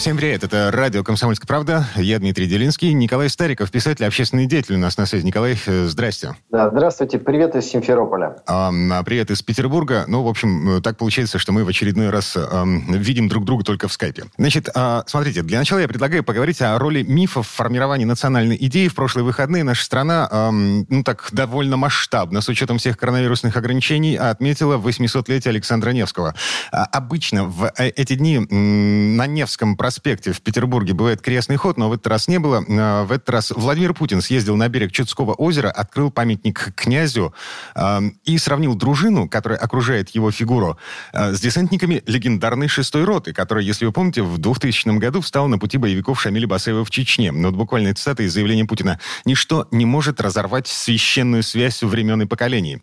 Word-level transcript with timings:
Всем 0.00 0.16
привет, 0.16 0.42
это 0.42 0.70
радио 0.72 1.04
«Комсомольская 1.04 1.46
правда». 1.46 1.86
Я 1.94 2.18
Дмитрий 2.18 2.46
Делинский. 2.46 2.94
Николай 2.94 3.28
Стариков, 3.28 3.70
писатель, 3.70 4.06
общественный 4.06 4.46
деятель 4.46 4.76
у 4.76 4.78
нас 4.78 4.96
на 4.96 5.04
связи. 5.04 5.26
Николай, 5.26 5.58
э, 5.66 5.84
здрасте. 5.88 6.36
Да, 6.50 6.70
здравствуйте. 6.70 7.18
Привет 7.18 7.54
из 7.54 7.66
Симферополя. 7.66 8.36
А, 8.46 8.72
привет 9.02 9.30
из 9.30 9.42
Петербурга. 9.42 10.04
Ну, 10.08 10.22
в 10.22 10.28
общем, 10.28 10.78
э, 10.78 10.80
так 10.80 10.96
получается, 10.96 11.38
что 11.38 11.52
мы 11.52 11.66
в 11.66 11.68
очередной 11.68 12.08
раз 12.08 12.34
а, 12.34 12.64
видим 12.64 13.28
друг 13.28 13.44
друга 13.44 13.62
только 13.62 13.88
в 13.88 13.92
скайпе. 13.92 14.24
Значит, 14.38 14.70
а, 14.74 15.04
смотрите, 15.06 15.42
для 15.42 15.58
начала 15.58 15.80
я 15.80 15.86
предлагаю 15.86 16.24
поговорить 16.24 16.62
о 16.62 16.78
роли 16.78 17.02
мифов 17.02 17.46
в 17.46 17.50
формировании 17.50 18.06
национальной 18.06 18.56
идеи. 18.58 18.88
В 18.88 18.94
прошлые 18.94 19.26
выходные 19.26 19.64
наша 19.64 19.84
страна, 19.84 20.26
а, 20.30 20.50
ну 20.50 21.04
так, 21.04 21.28
довольно 21.32 21.76
масштабно, 21.76 22.40
с 22.40 22.48
учетом 22.48 22.78
всех 22.78 22.96
коронавирусных 22.96 23.54
ограничений, 23.54 24.16
отметила 24.16 24.78
800-летие 24.78 25.50
Александра 25.50 25.90
Невского. 25.90 26.34
А, 26.72 26.84
обычно 26.84 27.44
в 27.44 27.70
эти 27.76 28.14
дни 28.14 28.38
на 28.38 29.26
Невском 29.26 29.76
проспекте 29.90 30.30
в 30.30 30.40
Петербурге 30.40 30.94
бывает 30.94 31.20
крестный 31.20 31.56
ход, 31.56 31.76
но 31.76 31.88
в 31.88 31.92
этот 31.92 32.06
раз 32.06 32.28
не 32.28 32.38
было. 32.38 32.64
А, 32.68 33.04
в 33.04 33.10
этот 33.10 33.28
раз 33.28 33.50
Владимир 33.50 33.92
Путин 33.92 34.22
съездил 34.22 34.54
на 34.54 34.68
берег 34.68 34.92
Чудского 34.92 35.34
озера, 35.34 35.68
открыл 35.68 36.12
памятник 36.12 36.72
князю 36.76 37.34
э, 37.74 38.00
и 38.24 38.38
сравнил 38.38 38.76
дружину, 38.76 39.28
которая 39.28 39.58
окружает 39.58 40.10
его 40.10 40.30
фигуру, 40.30 40.78
э, 41.12 41.34
с 41.34 41.40
десантниками 41.40 42.04
легендарной 42.06 42.68
шестой 42.68 43.02
роты, 43.02 43.32
которая, 43.32 43.64
если 43.64 43.84
вы 43.84 43.90
помните, 43.90 44.22
в 44.22 44.38
2000 44.38 44.96
году 44.98 45.22
встала 45.22 45.48
на 45.48 45.58
пути 45.58 45.76
боевиков 45.76 46.20
Шамиля 46.20 46.46
Басаева 46.46 46.84
в 46.84 46.90
Чечне. 46.90 47.32
Но 47.32 47.48
вот 47.48 47.56
буквально 47.56 47.92
цитата 47.92 48.22
из 48.22 48.32
заявления 48.32 48.66
Путина. 48.66 49.00
«Ничто 49.24 49.66
не 49.72 49.86
может 49.86 50.20
разорвать 50.20 50.68
священную 50.68 51.42
связь 51.42 51.82
времен 51.82 52.22
и 52.22 52.26
поколений». 52.26 52.80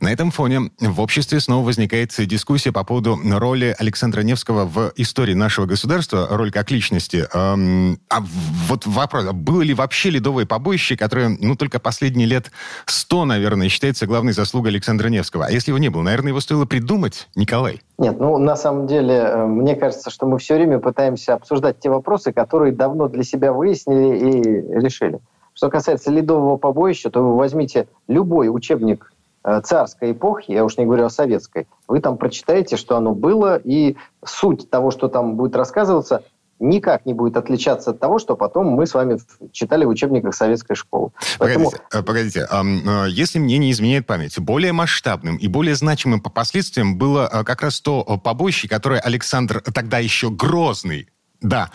На 0.00 0.12
этом 0.12 0.32
фоне 0.32 0.72
в 0.80 1.00
обществе 1.00 1.38
снова 1.38 1.64
возникает 1.64 2.12
дискуссия 2.26 2.72
по 2.72 2.82
поводу 2.82 3.20
роли 3.24 3.76
Александра 3.78 4.22
Невского 4.22 4.64
в 4.64 4.92
истории 4.96 5.34
нашего 5.34 5.66
государства, 5.66 6.26
роль 6.40 6.50
как 6.50 6.70
личности. 6.70 7.26
Эм, 7.34 7.98
а 8.08 8.20
вот 8.68 8.86
вопрос, 8.86 9.26
а 9.28 9.32
было 9.32 9.62
ли 9.62 9.74
вообще 9.74 10.10
ледовое 10.10 10.46
побоище, 10.46 10.96
которое, 10.96 11.36
ну, 11.38 11.54
только 11.54 11.78
последние 11.78 12.26
лет 12.26 12.50
сто, 12.86 13.24
наверное, 13.24 13.68
считается 13.68 14.06
главной 14.06 14.32
заслугой 14.32 14.72
Александра 14.72 15.08
Невского? 15.08 15.46
А 15.46 15.50
если 15.50 15.70
его 15.70 15.78
не 15.78 15.90
было, 15.90 16.02
наверное, 16.02 16.30
его 16.30 16.40
стоило 16.40 16.64
придумать, 16.64 17.28
Николай? 17.36 17.80
Нет, 17.98 18.18
ну, 18.18 18.38
на 18.38 18.56
самом 18.56 18.86
деле, 18.86 19.14
э, 19.14 19.46
мне 19.46 19.76
кажется, 19.76 20.10
что 20.10 20.26
мы 20.26 20.38
все 20.38 20.54
время 20.54 20.78
пытаемся 20.78 21.34
обсуждать 21.34 21.78
те 21.78 21.90
вопросы, 21.90 22.32
которые 22.32 22.72
давно 22.72 23.08
для 23.08 23.22
себя 23.22 23.52
выяснили 23.52 24.16
и 24.18 24.80
решили. 24.80 25.20
Что 25.52 25.68
касается 25.68 26.10
ледового 26.10 26.56
побоища, 26.56 27.10
то 27.10 27.20
вы 27.20 27.36
возьмите 27.36 27.86
любой 28.08 28.48
учебник 28.48 29.12
царской 29.64 30.12
эпохи, 30.12 30.52
я 30.52 30.64
уж 30.64 30.76
не 30.76 30.84
говорю 30.84 31.06
о 31.06 31.10
советской, 31.10 31.66
вы 31.88 32.00
там 32.00 32.18
прочитаете, 32.18 32.76
что 32.76 32.96
оно 32.96 33.14
было, 33.14 33.56
и 33.56 33.96
суть 34.24 34.68
того, 34.70 34.90
что 34.90 35.08
там 35.08 35.36
будет 35.36 35.56
рассказываться, 35.56 36.24
никак 36.60 37.06
не 37.06 37.14
будет 37.14 37.36
отличаться 37.36 37.90
от 37.90 38.00
того, 38.00 38.18
что 38.18 38.36
потом 38.36 38.66
мы 38.66 38.86
с 38.86 38.94
вами 38.94 39.18
читали 39.50 39.84
в 39.84 39.88
учебниках 39.88 40.34
советской 40.34 40.74
школы. 40.74 41.10
Поэтому... 41.38 41.72
Погодите, 41.90 42.46
э. 42.50 42.62
Э, 42.62 43.06
если 43.08 43.38
мне 43.38 43.58
не 43.58 43.72
изменяет 43.72 44.06
память, 44.06 44.38
более 44.38 44.72
масштабным 44.72 45.36
и 45.36 45.48
более 45.48 45.74
значимым 45.74 46.20
по 46.20 46.30
последствиям 46.30 46.98
было 46.98 47.42
как 47.44 47.62
раз 47.62 47.80
то 47.80 48.04
побоище, 48.22 48.68
которое 48.68 49.00
Александр 49.00 49.62
тогда 49.62 49.98
еще 49.98 50.30
Грозный, 50.30 51.08
да, 51.40 51.70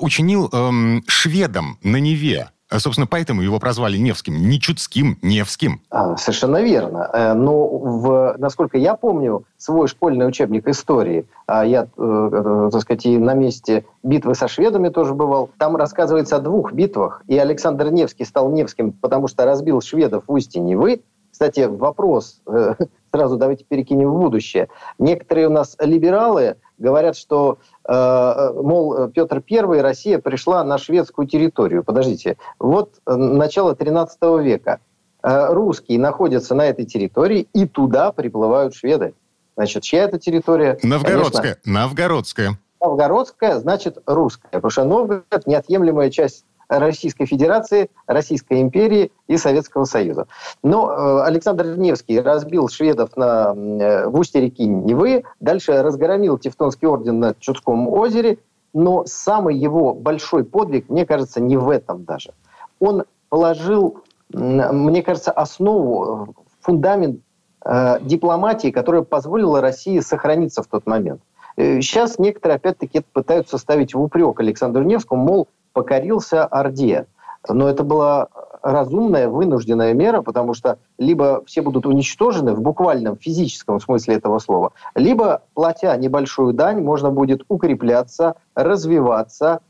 учинил 0.00 0.50
эм, 0.52 1.02
шведам 1.06 1.78
на 1.82 1.96
Неве. 1.96 2.50
А, 2.68 2.80
собственно, 2.80 3.06
поэтому 3.06 3.42
его 3.42 3.60
прозвали 3.60 3.96
Невским. 3.96 4.48
Не 4.48 4.60
Чудским, 4.60 5.18
Невским. 5.22 5.80
А, 5.90 6.16
совершенно 6.16 6.60
верно. 6.60 7.08
Э, 7.12 7.32
но, 7.32 7.68
в, 7.68 8.34
насколько 8.38 8.76
я 8.76 8.96
помню, 8.96 9.44
свой 9.56 9.86
школьный 9.86 10.26
учебник 10.26 10.66
истории, 10.66 11.26
а 11.46 11.64
я, 11.64 11.84
э, 11.84 11.86
э, 11.96 12.70
так 12.72 12.82
сказать, 12.82 13.06
и 13.06 13.18
на 13.18 13.34
месте 13.34 13.84
битвы 14.02 14.34
со 14.34 14.48
шведами 14.48 14.88
тоже 14.88 15.14
бывал, 15.14 15.50
там 15.58 15.76
рассказывается 15.76 16.36
о 16.36 16.40
двух 16.40 16.72
битвах. 16.72 17.22
И 17.28 17.38
Александр 17.38 17.90
Невский 17.90 18.24
стал 18.24 18.50
Невским, 18.50 18.90
потому 18.92 19.28
что 19.28 19.44
разбил 19.44 19.80
шведов 19.80 20.24
в 20.26 20.32
устье 20.32 20.60
Невы. 20.60 21.02
Кстати, 21.36 21.68
вопрос, 21.68 22.40
сразу 23.12 23.36
давайте 23.36 23.62
перекинем 23.64 24.10
в 24.10 24.18
будущее. 24.18 24.70
Некоторые 24.98 25.48
у 25.48 25.50
нас 25.50 25.76
либералы 25.78 26.56
говорят, 26.78 27.14
что, 27.14 27.58
э, 27.86 27.92
э 27.92 28.52
мол, 28.54 29.08
Петр 29.08 29.42
I, 29.46 29.82
Россия 29.82 30.18
пришла 30.18 30.64
на 30.64 30.78
шведскую 30.78 31.28
территорию. 31.28 31.84
Подождите, 31.84 32.38
вот 32.58 32.94
э, 33.06 33.14
начало 33.14 33.76
13 33.76 34.18
века. 34.40 34.80
Э, 35.22 35.52
русские 35.52 35.98
находятся 35.98 36.54
на 36.54 36.64
этой 36.64 36.86
территории, 36.86 37.46
и 37.52 37.66
туда 37.66 38.12
приплывают 38.12 38.74
шведы. 38.74 39.12
Значит, 39.58 39.82
чья 39.82 40.04
это 40.04 40.18
территория? 40.18 40.78
Новгородская. 40.82 41.58
Конечно, 41.62 41.82
Новгородская. 41.82 42.58
Новгородская, 42.80 43.58
значит, 43.58 43.98
русская. 44.06 44.48
Потому 44.52 44.70
что 44.70 44.84
Новгород– 44.84 45.42
неотъемлемая 45.46 46.08
часть 46.08 46.46
Российской 46.68 47.26
Федерации, 47.26 47.90
Российской 48.06 48.60
империи 48.60 49.12
и 49.28 49.36
Советского 49.36 49.84
Союза. 49.84 50.26
Но 50.62 50.90
э, 50.90 51.22
Александр 51.22 51.76
Невский 51.76 52.20
разбил 52.20 52.68
шведов 52.68 53.16
на, 53.16 53.54
э, 53.54 54.08
в 54.08 54.18
устье 54.18 54.40
реки 54.40 54.66
Невы, 54.66 55.24
дальше 55.40 55.82
разгромил 55.82 56.38
Тевтонский 56.38 56.88
орден 56.88 57.20
на 57.20 57.34
Чудском 57.38 57.88
озере, 57.88 58.38
но 58.74 59.04
самый 59.06 59.56
его 59.56 59.94
большой 59.94 60.44
подвиг, 60.44 60.88
мне 60.88 61.06
кажется, 61.06 61.40
не 61.40 61.56
в 61.56 61.70
этом 61.70 62.04
даже. 62.04 62.32
Он 62.80 63.04
положил, 63.28 64.02
мне 64.30 65.02
кажется, 65.02 65.30
основу, 65.30 66.34
фундамент 66.60 67.20
э, 67.64 67.98
дипломатии, 68.02 68.70
которая 68.70 69.02
позволила 69.02 69.60
России 69.60 70.00
сохраниться 70.00 70.62
в 70.62 70.66
тот 70.66 70.86
момент. 70.86 71.20
Сейчас 71.58 72.18
некоторые, 72.18 72.56
опять-таки, 72.56 73.00
пытаются 73.14 73.56
ставить 73.56 73.94
в 73.94 74.02
упрек 74.02 74.38
Александру 74.40 74.82
Невскому, 74.82 75.22
мол, 75.22 75.48
покорился 75.76 76.46
Орде. 76.46 77.06
Но 77.46 77.68
это 77.68 77.84
была 77.84 78.28
разумная, 78.62 79.28
вынужденная 79.28 79.92
мера, 79.92 80.22
потому 80.22 80.54
что 80.54 80.78
либо 80.96 81.44
все 81.44 81.60
будут 81.60 81.84
уничтожены 81.84 82.54
в 82.54 82.62
буквальном 82.62 83.18
физическом 83.18 83.78
смысле 83.78 84.14
этого 84.14 84.38
слова, 84.38 84.72
либо, 84.94 85.42
платя 85.52 85.94
небольшую 85.98 86.54
дань, 86.54 86.80
можно 86.80 87.10
будет 87.10 87.44
укрепляться, 87.48 88.36
развиваться, 88.54 89.60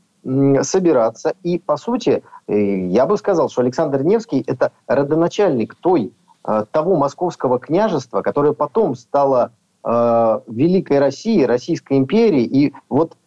собираться. 0.61 1.33
И, 1.43 1.59
по 1.59 1.75
сути, 1.75 2.23
э, 2.47 2.87
я 2.87 3.05
бы 3.05 3.17
сказал, 3.17 3.49
что 3.49 3.61
Александр 3.61 4.03
Невский– 4.03 4.41
это 4.47 4.71
родоначальник 4.87 5.75
той, 5.75 6.13
э, 6.45 6.63
того 6.71 6.95
московского 6.95 7.59
княжества, 7.59 8.21
которое 8.21 8.53
потом 8.53 8.95
стало 8.95 9.51
э, 9.83 10.39
Великой 10.47 10.99
Россией, 10.99 11.45
Российской 11.45 11.97
империей. 11.97 12.45
И 12.45 12.73
вот 12.89 13.17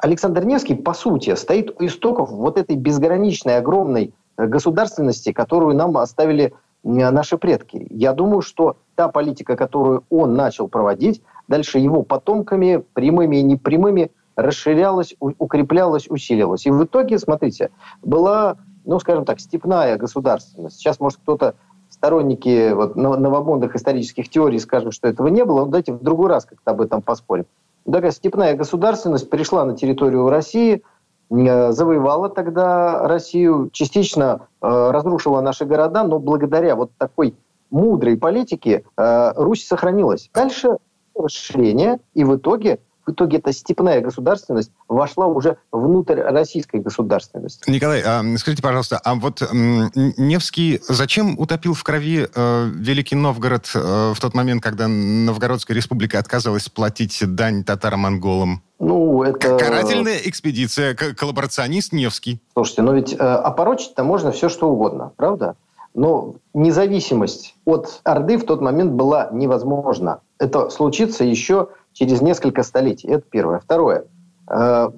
Александр 0.00 0.44
Невский, 0.44 0.74
по 0.74 0.94
сути, 0.94 1.34
стоит 1.34 1.80
у 1.80 1.86
истоков 1.86 2.30
вот 2.30 2.56
этой 2.56 2.76
безграничной, 2.76 3.56
огромной 3.56 4.14
э, 4.36 4.46
государственности, 4.46 5.32
которую 5.32 5.76
нам 5.76 5.96
оставили 5.96 6.54
наши 6.84 7.36
предки. 7.36 7.86
Я 7.90 8.12
думаю, 8.12 8.40
что 8.40 8.76
та 8.94 9.08
политика, 9.08 9.56
которую 9.56 10.04
он 10.10 10.34
начал 10.34 10.68
проводить, 10.68 11.22
дальше 11.48 11.80
его 11.80 12.02
потомками, 12.02 12.84
прямыми 12.94 13.38
и 13.38 13.42
непрямыми, 13.42 14.12
расширялась, 14.36 15.16
укреплялась, 15.18 16.08
усилилась. 16.08 16.66
И 16.66 16.70
в 16.70 16.84
итоге, 16.84 17.18
смотрите, 17.18 17.70
была, 18.02 18.56
ну, 18.84 19.00
скажем 19.00 19.24
так, 19.24 19.40
степная 19.40 19.96
государственность. 19.96 20.76
Сейчас, 20.76 21.00
может, 21.00 21.18
кто-то 21.18 21.56
сторонники 21.90 22.72
вот, 22.72 22.94
новомодных 22.94 23.74
исторических 23.74 24.28
теорий 24.28 24.60
скажут, 24.60 24.94
что 24.94 25.08
этого 25.08 25.26
не 25.26 25.44
было. 25.44 25.60
Но 25.60 25.66
давайте 25.66 25.92
в 25.92 26.02
другой 26.02 26.28
раз 26.28 26.44
как-то 26.44 26.70
об 26.70 26.80
этом 26.80 27.02
поспорим 27.02 27.46
такая 27.92 28.10
степная 28.10 28.54
государственность 28.54 29.30
пришла 29.30 29.64
на 29.64 29.76
территорию 29.76 30.28
России, 30.28 30.82
э, 31.30 31.72
завоевала 31.72 32.28
тогда 32.28 33.06
Россию, 33.06 33.70
частично 33.72 34.48
э, 34.60 34.90
разрушила 34.90 35.40
наши 35.40 35.64
города, 35.64 36.04
но 36.04 36.18
благодаря 36.18 36.76
вот 36.76 36.90
такой 36.98 37.34
мудрой 37.70 38.16
политике 38.16 38.84
э, 38.96 39.32
Русь 39.36 39.66
сохранилась. 39.66 40.30
Дальше 40.34 40.78
расширение, 41.14 42.00
и 42.14 42.24
в 42.24 42.36
итоге 42.36 42.78
в 43.08 43.12
итоге 43.12 43.38
эта 43.38 43.52
степная 43.52 44.00
государственность 44.00 44.70
вошла 44.86 45.26
уже 45.26 45.56
внутрь 45.72 46.20
российской 46.20 46.80
государственности. 46.80 47.68
Николай, 47.68 48.02
а, 48.04 48.22
скажите, 48.36 48.62
пожалуйста, 48.62 49.00
а 49.02 49.14
вот 49.14 49.42
Невский 49.52 50.80
зачем 50.86 51.38
утопил 51.38 51.72
в 51.72 51.82
крови 51.82 52.28
э, 52.32 52.68
Великий 52.74 53.16
Новгород 53.16 53.70
э, 53.74 54.12
в 54.14 54.20
тот 54.20 54.34
момент, 54.34 54.62
когда 54.62 54.88
Новгородская 54.88 55.74
республика 55.74 56.18
отказалась 56.18 56.68
платить 56.68 57.18
дань 57.34 57.64
татаро-монголам? 57.64 58.62
Ну, 58.78 59.22
это... 59.22 59.56
Карательная 59.56 60.18
экспедиция, 60.24 60.94
коллаборационист 60.94 61.92
Невский. 61.92 62.40
Слушайте, 62.52 62.82
но 62.82 62.92
ведь 62.92 63.14
э, 63.14 63.16
опорочить-то 63.16 64.04
можно 64.04 64.32
все, 64.32 64.50
что 64.50 64.68
угодно, 64.68 65.12
правда? 65.16 65.56
но 65.94 66.36
независимость 66.54 67.56
от 67.64 68.00
Орды 68.04 68.36
в 68.36 68.44
тот 68.44 68.60
момент 68.60 68.92
была 68.92 69.30
невозможна. 69.32 70.20
Это 70.38 70.70
случится 70.70 71.24
еще 71.24 71.70
через 71.98 72.22
несколько 72.22 72.62
столетий. 72.62 73.08
Это 73.08 73.24
первое. 73.28 73.58
Второе. 73.58 74.04
Э, 74.48 74.90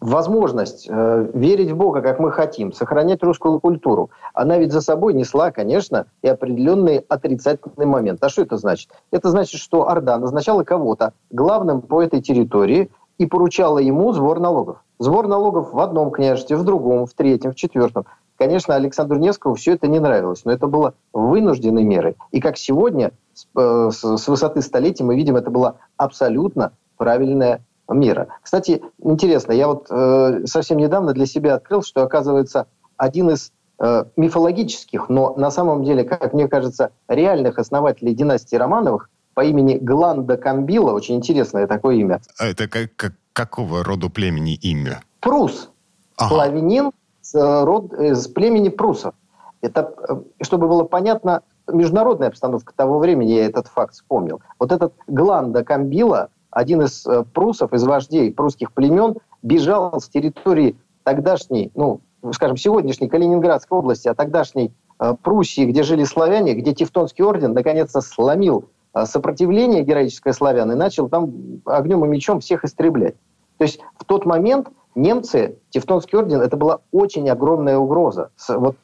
возможность 0.00 0.88
э, 0.88 1.30
верить 1.32 1.70
в 1.70 1.76
Бога, 1.76 2.02
как 2.02 2.18
мы 2.18 2.32
хотим, 2.32 2.72
сохранять 2.72 3.22
русскую 3.22 3.60
культуру, 3.60 4.10
она 4.34 4.58
ведь 4.58 4.72
за 4.72 4.80
собой 4.80 5.14
несла, 5.14 5.52
конечно, 5.52 6.06
и 6.22 6.28
определенный 6.28 6.98
отрицательный 6.98 7.86
момент. 7.86 8.22
А 8.24 8.28
что 8.28 8.42
это 8.42 8.56
значит? 8.56 8.90
Это 9.12 9.30
значит, 9.30 9.60
что 9.60 9.88
Орда 9.88 10.18
назначала 10.18 10.64
кого-то 10.64 11.12
главным 11.30 11.82
по 11.82 12.02
этой 12.02 12.20
территории 12.20 12.90
и 13.18 13.26
поручала 13.26 13.78
ему 13.78 14.12
сбор 14.12 14.40
налогов. 14.40 14.78
Сбор 14.98 15.28
налогов 15.28 15.72
в 15.72 15.78
одном 15.78 16.10
княжестве, 16.10 16.56
в 16.56 16.64
другом, 16.64 17.06
в 17.06 17.14
третьем, 17.14 17.52
в 17.52 17.54
четвертом. 17.54 18.06
Конечно, 18.40 18.74
Александру 18.74 19.18
Невскому 19.18 19.54
все 19.54 19.74
это 19.74 19.86
не 19.86 19.98
нравилось, 19.98 20.46
но 20.46 20.52
это 20.52 20.66
было 20.66 20.94
вынужденной 21.12 21.84
мерой. 21.84 22.16
И 22.30 22.40
как 22.40 22.56
сегодня, 22.56 23.10
с, 23.34 23.46
э, 23.54 23.90
высоты 24.02 24.62
столетия, 24.62 25.04
мы 25.04 25.14
видим, 25.14 25.36
это 25.36 25.50
была 25.50 25.74
абсолютно 25.98 26.72
правильная 26.96 27.62
мира. 27.86 28.28
Кстати, 28.42 28.82
интересно, 29.04 29.52
я 29.52 29.68
вот 29.68 29.88
э, 29.90 30.46
совсем 30.46 30.78
недавно 30.78 31.12
для 31.12 31.26
себя 31.26 31.56
открыл, 31.56 31.82
что, 31.82 32.02
оказывается, 32.02 32.66
один 32.96 33.28
из 33.28 33.52
э, 33.78 34.04
мифологических, 34.16 35.10
но 35.10 35.34
на 35.36 35.50
самом 35.50 35.84
деле, 35.84 36.04
как 36.04 36.32
мне 36.32 36.48
кажется, 36.48 36.92
реальных 37.08 37.58
основателей 37.58 38.14
династии 38.14 38.56
Романовых 38.56 39.10
по 39.34 39.44
имени 39.44 39.76
Гланда 39.76 40.38
Камбила, 40.38 40.92
очень 40.92 41.16
интересное 41.16 41.66
такое 41.66 41.96
имя. 41.96 42.22
А 42.38 42.46
это 42.46 42.68
как, 42.68 42.96
как, 42.96 43.12
какого 43.34 43.84
рода 43.84 44.08
племени 44.08 44.54
имя? 44.54 45.02
Прус. 45.20 45.68
Ага. 46.16 46.34
Славянин 46.34 46.92
с, 47.30 47.34
э, 47.34 47.64
род, 47.64 47.92
э, 47.92 48.14
с 48.14 48.26
племени 48.28 48.68
прусов. 48.68 49.14
Это, 49.60 49.94
э, 50.08 50.14
чтобы 50.42 50.68
было 50.68 50.84
понятно, 50.84 51.42
международная 51.70 52.28
обстановка 52.28 52.72
того 52.74 52.98
времени, 52.98 53.32
я 53.32 53.46
этот 53.46 53.68
факт 53.68 53.94
вспомнил. 53.94 54.40
Вот 54.58 54.72
этот 54.72 54.94
Гланда 55.06 55.64
Камбила– 55.64 56.28
один 56.50 56.82
из 56.82 57.06
э, 57.06 57.24
прусов, 57.32 57.72
из 57.72 57.84
вождей 57.84 58.32
прусских 58.32 58.72
племен, 58.72 59.16
бежал 59.42 60.00
с 60.00 60.08
территории 60.08 60.76
тогдашней, 61.04 61.70
ну, 61.74 62.00
скажем, 62.32 62.56
сегодняшней 62.56 63.08
Калининградской 63.08 63.78
области, 63.78 64.08
а 64.08 64.14
тогдашней 64.14 64.72
э, 64.98 65.14
Пруссии, 65.22 65.64
где 65.64 65.82
жили 65.82 66.04
славяне, 66.04 66.54
где 66.54 66.74
Тевтонский 66.74 67.24
орден 67.24 67.52
наконец-то 67.52 68.00
сломил 68.00 68.66
э, 68.94 69.06
сопротивление 69.06 69.82
героическое 69.82 70.32
славян 70.32 70.70
и 70.72 70.74
начал 70.74 71.08
там 71.08 71.32
огнем 71.64 72.04
и 72.04 72.08
мечом 72.08 72.40
всех 72.40 72.64
истреблять. 72.64 73.14
То 73.58 73.64
есть 73.64 73.80
в 73.98 74.04
тот 74.04 74.26
момент 74.26 74.68
немцы, 74.94 75.58
Тевтонский 75.70 76.18
орден, 76.18 76.40
это 76.40 76.56
была 76.56 76.80
очень 76.92 77.28
огромная 77.28 77.78
угроза. 77.78 78.30
Вот 78.48 78.76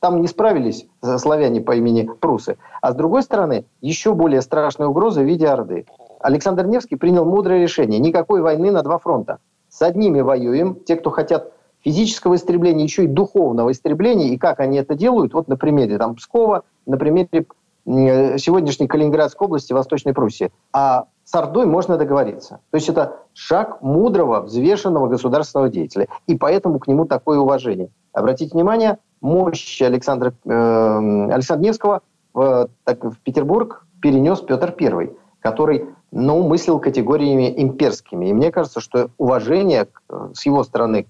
там 0.00 0.20
не 0.20 0.26
справились 0.26 0.86
славяне 1.18 1.60
по 1.60 1.76
имени 1.76 2.10
Прусы. 2.20 2.56
А 2.80 2.92
с 2.92 2.94
другой 2.94 3.22
стороны, 3.22 3.64
еще 3.80 4.14
более 4.14 4.40
страшная 4.40 4.88
угроза 4.88 5.20
в 5.20 5.24
виде 5.24 5.46
Орды. 5.46 5.86
Александр 6.20 6.66
Невский 6.66 6.96
принял 6.96 7.24
мудрое 7.24 7.62
решение. 7.62 8.00
Никакой 8.00 8.42
войны 8.42 8.70
на 8.72 8.82
два 8.82 8.98
фронта. 8.98 9.38
С 9.68 9.80
одними 9.82 10.20
воюем, 10.20 10.76
те, 10.84 10.96
кто 10.96 11.10
хотят 11.10 11.52
физического 11.84 12.34
истребления, 12.34 12.84
еще 12.84 13.04
и 13.04 13.08
духовного 13.08 13.70
истребления. 13.70 14.28
И 14.28 14.38
как 14.38 14.60
они 14.60 14.78
это 14.78 14.94
делают? 14.94 15.34
Вот 15.34 15.48
на 15.48 15.56
примере 15.56 15.98
там, 15.98 16.16
Пскова, 16.16 16.64
на 16.86 16.96
примере 16.96 17.46
сегодняшней 17.84 18.86
Калининградской 18.86 19.46
области, 19.46 19.72
Восточной 19.72 20.14
Пруссии. 20.14 20.52
А 20.72 21.06
с 21.24 21.34
Ордой 21.34 21.66
можно 21.66 21.96
договориться. 21.96 22.60
То 22.70 22.76
есть 22.76 22.88
это 22.88 23.16
шаг 23.32 23.80
мудрого, 23.82 24.40
взвешенного 24.40 25.08
государственного 25.08 25.68
деятеля. 25.68 26.08
И 26.26 26.36
поэтому 26.36 26.78
к 26.78 26.88
нему 26.88 27.06
такое 27.06 27.38
уважение. 27.38 27.90
Обратите 28.12 28.52
внимание, 28.52 28.98
мощь 29.20 29.80
Александра, 29.80 30.34
э, 30.44 31.28
Александра 31.32 31.64
Невского 31.64 32.00
в, 32.34 32.68
так, 32.84 33.04
в 33.04 33.18
Петербург 33.20 33.86
перенес 34.00 34.40
Петр 34.40 34.74
I, 34.78 35.10
который 35.40 35.86
ну, 36.10 36.46
мыслил 36.46 36.78
категориями 36.78 37.52
имперскими. 37.56 38.26
И 38.26 38.32
мне 38.32 38.50
кажется, 38.50 38.80
что 38.80 39.10
уважение 39.16 39.88
с 40.34 40.44
его 40.44 40.64
стороны 40.64 41.06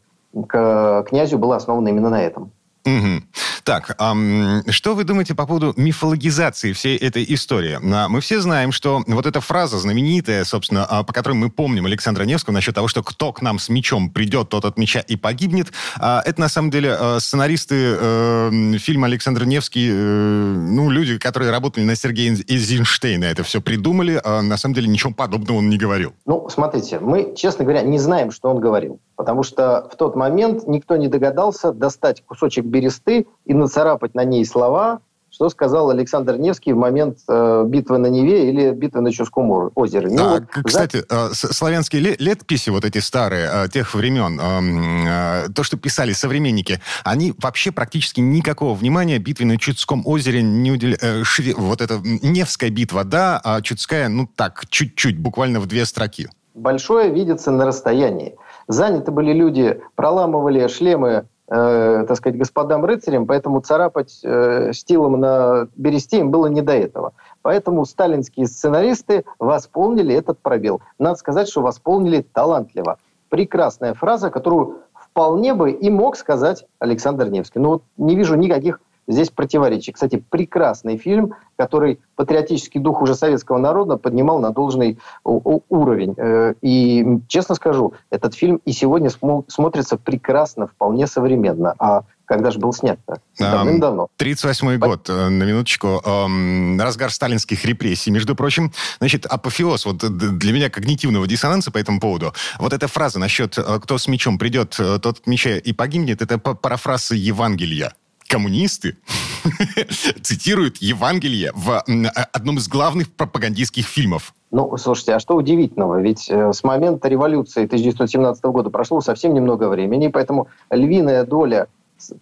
к 0.47 1.05
князю 1.09 1.39
было 1.39 1.57
основано 1.57 1.89
именно 1.89 2.11
на 2.11 2.23
этом. 2.23 2.53
Угу. 2.85 3.23
Так, 3.65 3.95
эм, 4.01 4.65
что 4.71 4.95
вы 4.95 5.05
думаете 5.05 5.35
по 5.35 5.47
поводу 5.47 5.73
мифологизации 5.77 6.73
всей 6.73 6.97
этой 6.97 7.25
истории? 7.29 7.79
А, 7.81 8.09
мы 8.09 8.21
все 8.21 8.41
знаем, 8.41 8.73
что 8.73 9.05
вот 9.07 9.27
эта 9.27 9.41
фраза 9.41 9.79
знаменитая, 9.79 10.45
собственно, 10.45 10.85
а, 10.85 11.05
по 11.05 11.13
которой 11.13 11.35
мы 11.35 11.49
помним 11.49 11.87
Александра 11.87 12.25
Невского 12.25 12.55
насчет 12.55 12.75
того, 12.75 12.89
что 12.89 13.05
кто 13.05 13.33
к 13.33 13.41
нам 13.41 13.61
с 13.61 13.69
мечом 13.69 14.11
придет, 14.11 14.49
тот 14.49 14.65
от 14.65 14.79
меча 14.79 15.01
и 15.01 15.15
погибнет, 15.17 15.73
а, 15.97 16.23
это 16.25 16.41
на 16.41 16.49
самом 16.49 16.71
деле 16.71 16.99
сценаристы 17.21 17.97
э, 17.99 18.51
фильма 18.79 19.07
Александр 19.07 19.45
Невский, 19.45 19.89
э, 19.91 19.95
ну, 19.95 20.91
люди, 20.91 21.19
которые 21.19 21.51
работали 21.51 21.85
на 21.85 21.95
Сергея 21.95 22.37
Эйзенштейна, 22.49 23.25
это 23.25 23.45
все 23.45 23.61
придумали, 23.61 24.21
а 24.25 24.43
на 24.43 24.57
самом 24.57 24.75
деле 24.75 24.89
ничего 24.89 25.13
подобного 25.13 25.59
он 25.59 25.71
не 25.71 25.79
говорил. 25.79 26.15
Ну, 26.27 26.49
смотрите, 26.49 26.99
мы, 26.99 27.35
честно 27.37 27.65
говоря, 27.65 27.83
не 27.83 27.99
знаем, 27.99 28.31
что 28.31 28.51
он 28.51 28.61
говорил. 28.61 29.01
Потому 29.23 29.45
что 29.45 29.89
в 29.89 29.95
тот 29.95 30.17
момент 30.17 30.67
никто 30.67 30.97
не 30.97 31.07
догадался 31.07 31.71
достать 31.73 32.25
кусочек 32.27 32.65
бересты 32.65 33.29
и 33.45 33.55
нацарапать 33.55 34.17
на 34.17 34.25
ней 34.25 34.45
слова, 34.45 34.99
что 35.31 35.49
сказал 35.49 35.91
Александр 35.91 36.39
Невский 36.39 36.73
в 36.73 36.77
момент 36.77 37.19
э, 37.29 37.65
битвы 37.69 37.99
на 37.99 38.09
Неве 38.09 38.49
или 38.49 38.73
битвы 38.73 39.01
на 39.01 39.13
Чуском 39.13 39.71
озере. 39.77 40.09
Ну, 40.11 40.25
а, 40.25 40.33
вот, 40.41 40.43
кстати, 40.65 41.05
за... 41.09 41.31
э, 41.31 41.35
славянские 41.35 42.17
летописи, 42.19 42.71
вот 42.71 42.85
эти 42.85 42.99
старые, 42.99 43.49
э, 43.49 43.69
тех 43.69 43.95
времен, 43.95 44.41
э, 44.41 45.47
э, 45.47 45.53
то, 45.53 45.63
что 45.63 45.77
писали 45.77 46.15
современники, 46.15 46.81
они 47.05 47.33
вообще 47.41 47.71
практически 47.71 48.19
никакого 48.19 48.75
внимания 48.75 49.21
битве 49.21 49.47
на 49.47 49.57
Чудском 49.57 50.05
озере 50.05 50.43
не 50.43 50.73
уделяли. 50.73 50.99
Э, 51.01 51.23
шве... 51.23 51.55
Вот 51.55 51.81
эта 51.81 52.01
Невская 52.03 52.71
битва, 52.71 53.05
да, 53.05 53.41
а 53.45 53.63
Чудская, 53.63 54.09
ну 54.09 54.29
так, 54.35 54.65
чуть-чуть, 54.69 55.17
буквально 55.17 55.61
в 55.61 55.67
две 55.67 55.87
строки. 55.87 56.29
Большое 56.55 57.11
видится 57.11 57.51
на 57.51 57.65
расстоянии. 57.65 58.37
Заняты 58.73 59.11
были 59.11 59.35
люди, 59.35 59.83
проламывали 59.97 60.67
шлемы 60.67 61.27
э, 61.49 62.05
так 62.09 62.17
сказать, 62.17 62.39
господам 62.39 62.87
рыцарям, 62.87 63.27
поэтому 63.27 63.61
царапать 63.61 64.21
э, 64.25 64.73
стилом 64.73 65.21
на 65.21 65.69
бересте 65.77 66.21
им 66.21 66.31
было 66.31 66.47
не 66.47 66.63
до 66.63 66.73
этого. 66.73 67.13
Поэтому 67.43 67.85
сталинские 67.85 68.47
сценаристы 68.47 69.25
восполнили 69.39 70.15
этот 70.15 70.39
пробел. 70.39 70.81
Надо 70.99 71.17
сказать, 71.17 71.49
что 71.49 71.61
восполнили 71.61 72.23
талантливо. 72.33 72.97
Прекрасная 73.29 73.93
фраза, 73.93 74.31
которую 74.31 74.79
вполне 74.95 75.53
бы 75.53 75.71
и 75.71 75.91
мог 75.91 76.17
сказать 76.17 76.65
Александр 76.79 77.29
Невский. 77.29 77.59
Но 77.59 77.69
вот 77.69 77.83
не 77.99 78.17
вижу 78.17 78.37
никаких 78.37 78.81
здесь 79.09 79.31
противоречий. 79.31 79.93
Кстати, 79.93 80.23
прекрасный 80.31 80.97
фильм, 80.97 81.35
который 81.57 82.01
патриотический 82.17 82.81
дух 82.81 83.03
уже 83.03 83.15
советского 83.15 83.59
народа 83.59 83.97
поднимал 83.97 84.39
на 84.41 84.51
должный 84.51 84.99
уровень. 85.25 86.15
Э, 86.17 86.55
и, 86.63 87.21
честно 87.29 87.55
скажу, 87.55 87.95
этот 88.11 88.35
фильм 88.35 88.61
и 88.65 88.73
сегодня 88.73 89.11
смотрится 89.49 89.97
прекрасно, 89.97 90.67
вполне 90.67 91.07
современно. 91.07 91.75
А 91.79 92.05
когда 92.25 92.51
же 92.51 92.59
был 92.59 92.73
снят-то? 92.73 93.21
Давным-давно. 93.39 94.09
38-й 94.19 94.79
год, 94.79 95.11
э, 95.11 95.29
на 95.29 95.43
минуточку. 95.43 96.01
Эм, 96.05 96.81
разгар 96.81 97.11
сталинских 97.11 97.65
репрессий, 97.65 98.11
между 98.11 98.35
прочим. 98.35 98.73
Значит, 98.99 99.27
апофеоз 99.27 99.85
вот 99.85 99.99
для 99.99 100.53
меня 100.53 100.71
когнитивного 100.71 101.27
диссонанса 101.27 101.71
по 101.71 101.79
этому 101.79 102.01
поводу. 102.01 102.33
Вот 102.59 102.73
эта 102.73 102.89
фраза 102.89 103.19
насчет 103.19 103.59
э, 103.59 103.81
«кто 103.81 103.99
с 103.99 104.09
мечом 104.09 104.39
придет, 104.39 104.71
тот 104.77 105.07
от 105.07 105.27
меча 105.27 105.57
и 105.57 105.73
погибнет» 105.73 106.23
это 106.23 106.39
парафраз 106.39 107.11
Евангелия 107.11 107.93
коммунисты 108.33 108.97
цитируют 110.23 110.79
Евангелие 110.79 111.53
в 111.55 111.85
одном 112.33 112.57
из 112.57 112.67
главных 112.67 113.13
пропагандистских 113.13 113.87
фильмов. 113.87 114.33
Ну, 114.51 114.75
слушайте, 114.79 115.15
а 115.15 115.21
что 115.21 115.37
удивительного? 115.37 116.01
Ведь 116.01 116.31
э, 116.31 116.53
с 116.55 116.65
момента 116.65 117.09
революции 117.09 117.65
1917 117.65 118.43
года 118.45 118.71
прошло 118.71 119.03
совсем 119.03 119.35
немного 119.35 119.69
времени, 119.69 120.09
поэтому 120.09 120.49
львиная 120.71 121.27
доля 121.27 121.67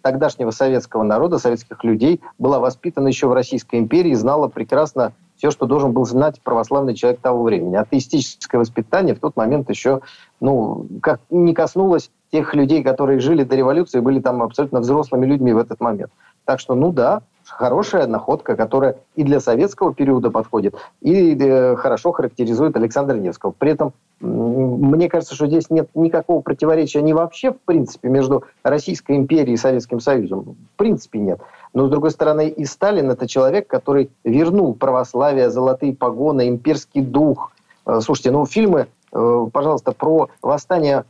тогдашнего 0.01 0.51
советского 0.51 1.03
народа, 1.03 1.39
советских 1.39 1.81
людей 1.85 2.19
была 2.37 2.59
воспитана 2.59 3.07
еще 3.07 3.27
в 3.27 3.33
Российской 3.33 3.79
империи, 3.79 4.13
знала 4.13 4.49
прекрасно 4.49 5.13
все, 5.37 5.49
что 5.49 5.65
должен 5.65 5.93
был 5.93 6.05
знать 6.05 6.41
православный 6.41 6.93
человек 6.93 7.21
того 7.21 7.41
времени. 7.43 7.77
Атеистическое 7.77 8.59
воспитание 8.59 9.15
в 9.15 9.19
тот 9.19 9.37
момент 9.37 9.69
еще 9.69 10.01
ну, 10.41 10.87
как 11.01 11.21
не 11.29 11.53
коснулось 11.53 12.11
тех 12.31 12.53
людей, 12.53 12.83
которые 12.83 13.19
жили 13.19 13.43
до 13.43 13.55
революции, 13.55 13.99
были 13.99 14.19
там 14.19 14.41
абсолютно 14.41 14.79
взрослыми 14.79 15.25
людьми 15.25 15.53
в 15.53 15.57
этот 15.57 15.79
момент. 15.79 16.11
Так 16.45 16.59
что, 16.59 16.75
ну 16.75 16.91
да, 16.91 17.21
хорошая 17.45 18.07
находка, 18.07 18.55
которая 18.55 18.97
и 19.15 19.23
для 19.23 19.39
советского 19.39 19.93
периода 19.93 20.31
подходит, 20.31 20.75
и 21.01 21.35
э, 21.35 21.75
хорошо 21.75 22.11
характеризует 22.11 22.75
Александра 22.75 23.17
Невского. 23.17 23.51
При 23.51 23.71
этом 23.71 23.93
мне 24.21 25.09
кажется, 25.09 25.35
что 25.35 25.47
здесь 25.47 25.69
нет 25.69 25.89
никакого 25.95 26.41
противоречия 26.41 27.01
ни 27.01 27.11
вообще, 27.11 27.51
в 27.51 27.59
принципе, 27.59 28.07
между 28.07 28.43
Российской 28.63 29.15
империей 29.15 29.55
и 29.55 29.57
Советским 29.57 29.99
Союзом. 29.99 30.55
В 30.73 30.77
принципе, 30.77 31.19
нет. 31.19 31.41
Но, 31.73 31.87
с 31.87 31.89
другой 31.89 32.11
стороны, 32.11 32.47
и 32.49 32.65
Сталин– 32.65 33.09
это 33.11 33.27
человек, 33.27 33.67
который 33.67 34.11
вернул 34.23 34.75
православие, 34.75 35.49
золотые 35.49 35.95
погоны, 35.95 36.49
имперский 36.49 37.01
дух. 37.01 37.51
Э, 37.85 37.99
слушайте, 38.01 38.31
ну, 38.31 38.45
фильмы, 38.45 38.87
э, 39.11 39.47
пожалуйста, 39.51 39.91
про 39.91 40.29
восстание 40.41 41.05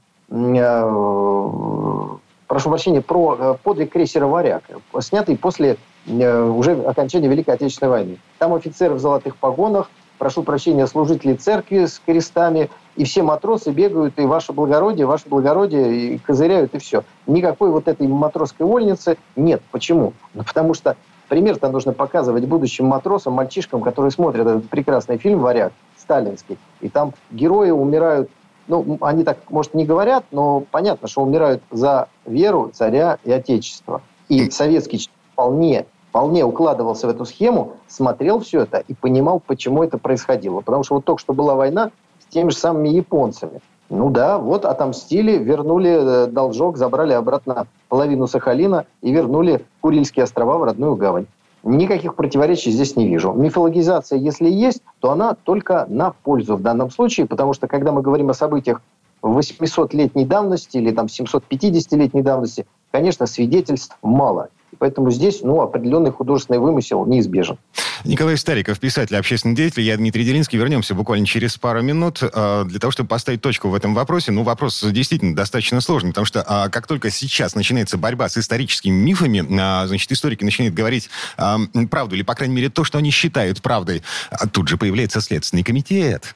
прошу 2.47 2.69
прощения, 2.69 3.01
про 3.01 3.35
э, 3.37 3.55
подвиг 3.61 3.91
крейсера 3.91 4.27
«Варяг», 4.27 4.63
снятый 4.99 5.37
после 5.37 5.77
э, 6.07 6.43
уже 6.43 6.81
окончания 6.83 7.27
Великой 7.27 7.55
Отечественной 7.55 7.89
войны. 7.89 8.17
Там 8.39 8.53
офицеры 8.53 8.95
в 8.95 8.99
золотых 8.99 9.35
погонах, 9.35 9.89
прошу 10.17 10.43
прощения, 10.43 10.87
служители 10.87 11.33
церкви 11.33 11.85
с 11.85 11.99
крестами, 12.05 12.69
и 12.95 13.03
все 13.03 13.23
матросы 13.23 13.71
бегают, 13.71 14.19
и 14.19 14.25
ваше 14.25 14.53
благородие, 14.53 15.05
ваше 15.05 15.27
благородие, 15.27 16.15
и 16.15 16.17
козыряют, 16.17 16.75
и 16.75 16.79
все. 16.79 17.03
Никакой 17.27 17.71
вот 17.71 17.89
этой 17.89 18.07
матросской 18.07 18.65
вольницы 18.65 19.17
нет. 19.35 19.61
Почему? 19.71 20.13
Ну, 20.33 20.43
потому 20.43 20.73
что 20.73 20.95
пример-то 21.27 21.69
нужно 21.69 21.91
показывать 21.91 22.45
будущим 22.45 22.85
матросам, 22.85 23.33
мальчишкам, 23.33 23.81
которые 23.81 24.11
смотрят 24.11 24.47
этот 24.47 24.69
прекрасный 24.69 25.17
фильм 25.17 25.39
«Варяг», 25.39 25.73
сталинский, 25.97 26.57
и 26.79 26.87
там 26.87 27.13
герои 27.31 27.71
умирают 27.71 28.29
ну, 28.71 28.97
они 29.01 29.23
так, 29.23 29.37
может, 29.49 29.73
не 29.73 29.85
говорят, 29.85 30.23
но 30.31 30.63
понятно, 30.71 31.07
что 31.07 31.21
умирают 31.21 31.61
за 31.71 32.07
веру 32.25 32.71
царя 32.73 33.17
и 33.23 33.31
отечества. 33.31 34.01
И 34.29 34.49
советский 34.49 35.09
вполне, 35.33 35.85
вполне 36.09 36.45
укладывался 36.45 37.07
в 37.07 37.09
эту 37.09 37.25
схему, 37.25 37.73
смотрел 37.87 38.39
все 38.39 38.61
это 38.61 38.83
и 38.87 38.93
понимал, 38.93 39.41
почему 39.45 39.83
это 39.83 39.97
происходило. 39.97 40.61
Потому 40.61 40.83
что 40.83 40.95
вот 40.95 41.05
только 41.05 41.19
что 41.19 41.33
была 41.33 41.55
война 41.55 41.91
с 42.19 42.33
теми 42.33 42.49
же 42.49 42.57
самыми 42.57 42.89
японцами. 42.89 43.59
Ну 43.89 44.09
да, 44.09 44.37
вот 44.37 44.63
отомстили, 44.63 45.37
вернули 45.37 45.91
э, 45.91 46.27
должок, 46.27 46.77
забрали 46.77 47.11
обратно 47.11 47.67
половину 47.89 48.25
Сахалина 48.25 48.85
и 49.01 49.11
вернули 49.11 49.65
Курильские 49.81 50.23
острова 50.23 50.57
в 50.57 50.63
родную 50.63 50.95
гавань. 50.95 51.27
Никаких 51.63 52.15
противоречий 52.15 52.71
здесь 52.71 52.95
не 52.95 53.07
вижу. 53.07 53.33
Мифологизация, 53.33 54.17
если 54.17 54.49
есть, 54.49 54.81
то 54.99 55.11
она 55.11 55.35
только 55.35 55.85
на 55.89 56.11
пользу 56.11 56.55
в 56.55 56.61
данном 56.61 56.89
случае, 56.89 57.27
потому 57.27 57.53
что 57.53 57.67
когда 57.67 57.91
мы 57.91 58.01
говорим 58.01 58.29
о 58.29 58.33
событиях 58.33 58.81
800-летней 59.21 60.25
давности 60.25 60.77
или 60.77 60.91
там 60.91 61.05
750-летней 61.05 62.23
давности, 62.23 62.65
конечно, 62.89 63.27
свидетельств 63.27 63.97
мало. 64.01 64.49
Поэтому 64.79 65.11
здесь 65.11 65.41
ну, 65.41 65.61
определенный 65.61 66.11
художественный 66.11 66.59
вымысел 66.59 67.05
неизбежен. 67.05 67.57
Николай 68.03 68.37
Стариков, 68.37 68.79
писатель, 68.79 69.15
общественный 69.15 69.55
деятель. 69.55 69.83
Я 69.83 69.97
Дмитрий 69.97 70.23
Делинский. 70.23 70.57
Вернемся 70.57 70.95
буквально 70.95 71.25
через 71.25 71.57
пару 71.57 71.81
минут 71.81 72.21
э, 72.21 72.63
для 72.65 72.79
того, 72.79 72.91
чтобы 72.91 73.09
поставить 73.09 73.41
точку 73.41 73.69
в 73.69 73.75
этом 73.75 73.93
вопросе. 73.93 74.31
Ну, 74.31 74.43
вопрос 74.43 74.83
действительно 74.83 75.35
достаточно 75.35 75.81
сложный, 75.81 76.09
потому 76.09 76.25
что 76.25 76.45
э, 76.47 76.69
как 76.69 76.87
только 76.87 77.11
сейчас 77.11 77.55
начинается 77.55 77.97
борьба 77.97 78.29
с 78.29 78.37
историческими 78.37 78.93
мифами, 78.93 79.39
э, 79.39 79.87
значит, 79.87 80.11
историки 80.11 80.43
начинают 80.43 80.73
говорить 80.73 81.09
э, 81.37 81.57
правду, 81.89 82.15
или, 82.15 82.23
по 82.23 82.33
крайней 82.33 82.55
мере, 82.55 82.69
то, 82.69 82.83
что 82.83 82.97
они 82.97 83.11
считают 83.11 83.61
правдой. 83.61 84.01
А 84.31 84.47
тут 84.47 84.67
же 84.67 84.77
появляется 84.77 85.21
Следственный 85.21 85.63
комитет. 85.63 86.35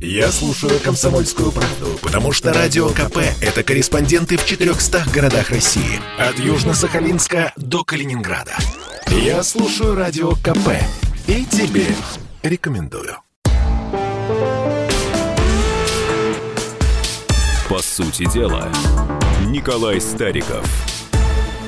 Я 0.00 0.30
слушаю 0.30 0.78
«Комсомольскую 0.80 1.52
правду», 1.52 1.98
потому 2.02 2.32
что 2.32 2.52
«Радио 2.52 2.88
КП»— 2.88 3.18
это 3.40 3.62
корреспонденты 3.62 4.36
в 4.36 4.44
400 4.44 5.04
городах 5.12 5.50
России. 5.50 6.00
От 6.18 6.38
Южно-Сахалинска 6.38 7.52
до 7.56 7.84
Калининграда. 7.84 8.56
Я 9.08 9.42
слушаю 9.42 9.94
«Радио 9.94 10.32
КП» 10.32 10.70
и 11.26 11.44
тебе 11.44 11.86
рекомендую. 12.42 13.16
По 17.68 17.78
сути 17.82 18.30
дела, 18.30 18.70
Николай 19.46 20.00
Стариков– 20.00 20.66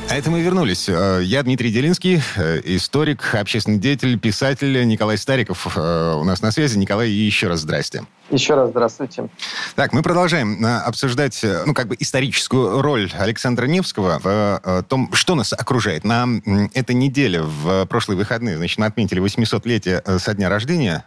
а 0.09 0.15
это 0.15 0.31
мы 0.31 0.41
вернулись. 0.41 0.89
Э, 0.89 1.21
я 1.23 1.43
Дмитрий 1.43 1.71
Делинский, 1.71 2.23
э, 2.37 2.61
историк, 2.65 3.35
общественный 3.35 3.79
деятель, 3.79 4.19
писатель 4.19 4.87
Николай 4.87 5.19
Стариков 5.19 5.77
э, 5.77 6.15
у 6.15 6.25
нас 6.25 6.43
на 6.43 6.53
связи. 6.53 6.79
Николай, 6.79 7.11
еще 7.11 7.49
раз 7.49 7.61
здрасте. 7.61 8.05
Еще 8.31 8.55
раз 8.55 8.71
здравствуйте. 8.71 9.29
Так, 9.77 9.93
мы 9.93 10.03
продолжаем 10.03 10.65
обсуждать, 10.65 11.45
ну, 11.65 11.75
как 11.75 11.87
бы 11.87 11.97
историческую 12.01 12.83
роль 12.83 13.09
Александра 13.17 13.67
Невского 13.67 14.19
в 14.21 14.85
том, 14.89 15.13
что 15.13 15.37
нас 15.37 15.53
окружает. 15.53 16.03
На 16.03 16.27
этой 16.75 16.97
неделе, 16.97 17.43
в 17.43 17.87
прошлые 17.87 18.19
выходные, 18.19 18.57
значит, 18.57 18.79
мы 18.79 18.87
отметили 18.87 19.23
800-летие 19.23 20.19
со 20.19 20.35
дня 20.35 20.49
рождения 20.49 21.05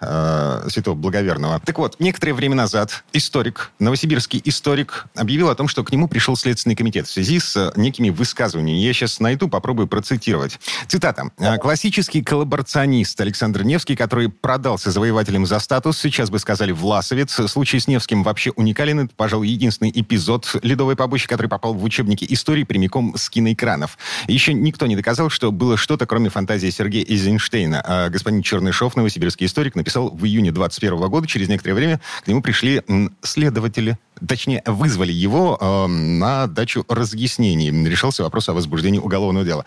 святого 0.69 0.95
Благоверного. 0.95 1.61
Так 1.65 1.77
вот, 1.77 1.97
некоторое 1.99 2.31
время 2.31 2.55
назад 2.55 3.03
историк, 3.11 3.71
новосибирский 3.79 4.41
историк, 4.45 5.07
объявил 5.13 5.49
о 5.49 5.55
том, 5.55 5.67
что 5.67 5.83
к 5.83 5.91
нему 5.91 6.07
пришел 6.07 6.37
Следственный 6.37 6.77
комитет 6.77 7.05
в 7.05 7.11
связи 7.11 7.41
с 7.41 7.73
некими 7.75 8.11
высказываниями 8.11 8.79
сейчас 8.99 9.19
найду, 9.19 9.47
попробую 9.47 9.87
процитировать. 9.87 10.59
Цитата. 10.87 11.31
«Э, 11.37 11.57
«Классический 11.57 12.21
коллаборационист 12.21 13.19
Александр 13.21 13.63
Невский, 13.63 13.95
который 13.95 14.29
продался 14.29 14.91
завоевателем 14.91 15.45
за 15.45 15.59
статус, 15.59 15.97
сейчас 15.97 16.29
бы 16.29 16.39
сказали 16.39 16.71
власовец. 16.71 17.31
Случай 17.49 17.79
с 17.79 17.87
Невским 17.87 18.23
вообще 18.23 18.51
уникален. 18.51 18.99
Это, 19.01 19.13
пожалуй, 19.15 19.47
единственный 19.47 19.91
эпизод 19.93 20.55
ледовой 20.63 20.95
побочи, 20.95 21.27
который 21.27 21.47
попал 21.47 21.73
в 21.73 21.83
учебники 21.83 22.25
истории 22.29 22.63
прямиком 22.63 23.15
с 23.15 23.29
киноэкранов. 23.29 23.97
Еще 24.27 24.53
никто 24.53 24.85
не 24.85 24.95
доказал, 24.95 25.29
что 25.29 25.51
было 25.51 25.77
что-то, 25.77 26.05
кроме 26.05 26.29
фантазии 26.29 26.69
Сергея 26.69 27.05
Эйзенштейна. 27.05 27.81
А 27.85 28.09
господин 28.09 28.41
Чернышов, 28.41 28.95
новосибирский 28.95 29.45
историк, 29.45 29.75
написал 29.75 30.09
в 30.09 30.25
июне 30.25 30.51
21 30.51 31.09
года, 31.09 31.27
через 31.27 31.47
некоторое 31.47 31.75
время 31.75 32.01
к 32.23 32.27
нему 32.27 32.41
пришли 32.41 32.81
следователи 33.21 33.97
точнее, 34.27 34.61
вызвали 34.65 35.11
его 35.11 35.57
э, 35.59 35.87
на 35.87 36.47
дачу 36.47 36.85
разъяснений. 36.87 37.71
Решился 37.87 38.23
вопрос 38.23 38.49
о 38.49 38.53
возбуждении 38.53 38.78
уголовного 38.99 39.45
дела. 39.45 39.65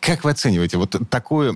Как 0.00 0.24
вы 0.24 0.30
оцениваете 0.30 0.78
вот 0.78 0.96
такую, 1.10 1.54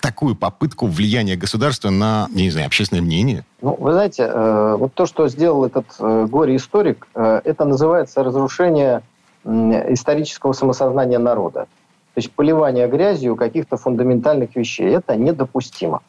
такую 0.00 0.36
попытку 0.36 0.86
влияния 0.86 1.34
государства 1.34 1.90
на, 1.90 2.28
не 2.30 2.48
знаю, 2.50 2.68
общественное 2.68 3.02
мнение? 3.02 3.44
Ну, 3.60 3.74
вы 3.74 3.92
знаете, 3.92 4.22
э, 4.22 4.76
вот 4.76 4.94
то, 4.94 5.04
что 5.04 5.26
сделал 5.26 5.64
этот 5.64 5.86
э, 5.98 6.26
горе-историк, 6.26 7.08
э, 7.16 7.40
это 7.44 7.64
называется 7.64 8.22
разрушение 8.22 9.02
исторического 9.44 10.52
самосознания 10.52 11.18
народа. 11.18 11.66
То 12.14 12.18
есть 12.18 12.30
поливание 12.32 12.86
грязью 12.86 13.34
каких-то 13.34 13.76
фундаментальных 13.76 14.54
вещей. 14.54 14.90
Это 14.90 15.16
недопустимо. 15.16 16.02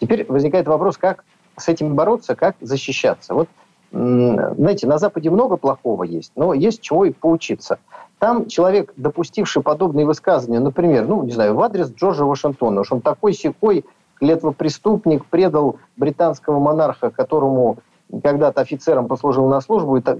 Теперь 0.00 0.24
возникает 0.28 0.66
вопрос, 0.66 0.96
как 0.96 1.24
с 1.56 1.68
этим 1.68 1.94
бороться, 1.94 2.36
как 2.36 2.56
защищаться. 2.60 3.34
Вот 3.34 3.48
знаете, 3.90 4.86
на 4.86 4.98
Западе 4.98 5.30
много 5.30 5.56
плохого 5.56 6.02
есть, 6.02 6.32
но 6.36 6.52
есть 6.52 6.80
чего 6.80 7.04
и 7.06 7.12
поучиться. 7.12 7.78
Там 8.18 8.46
человек, 8.46 8.92
допустивший 8.96 9.62
подобные 9.62 10.04
высказывания, 10.04 10.60
например, 10.60 11.06
ну, 11.06 11.22
не 11.22 11.32
знаю, 11.32 11.54
в 11.54 11.62
адрес 11.62 11.92
Джорджа 11.92 12.24
Вашингтона, 12.24 12.84
что 12.84 12.96
он 12.96 13.00
такой 13.00 13.32
секой 13.32 13.84
клетвопреступник, 14.16 15.24
предал 15.26 15.76
британского 15.96 16.58
монарха, 16.58 17.10
которому 17.10 17.78
когда-то 18.22 18.60
офицером 18.60 19.06
послужил 19.06 19.48
на 19.48 19.60
службу, 19.60 19.96
и 19.96 20.00
так, 20.00 20.18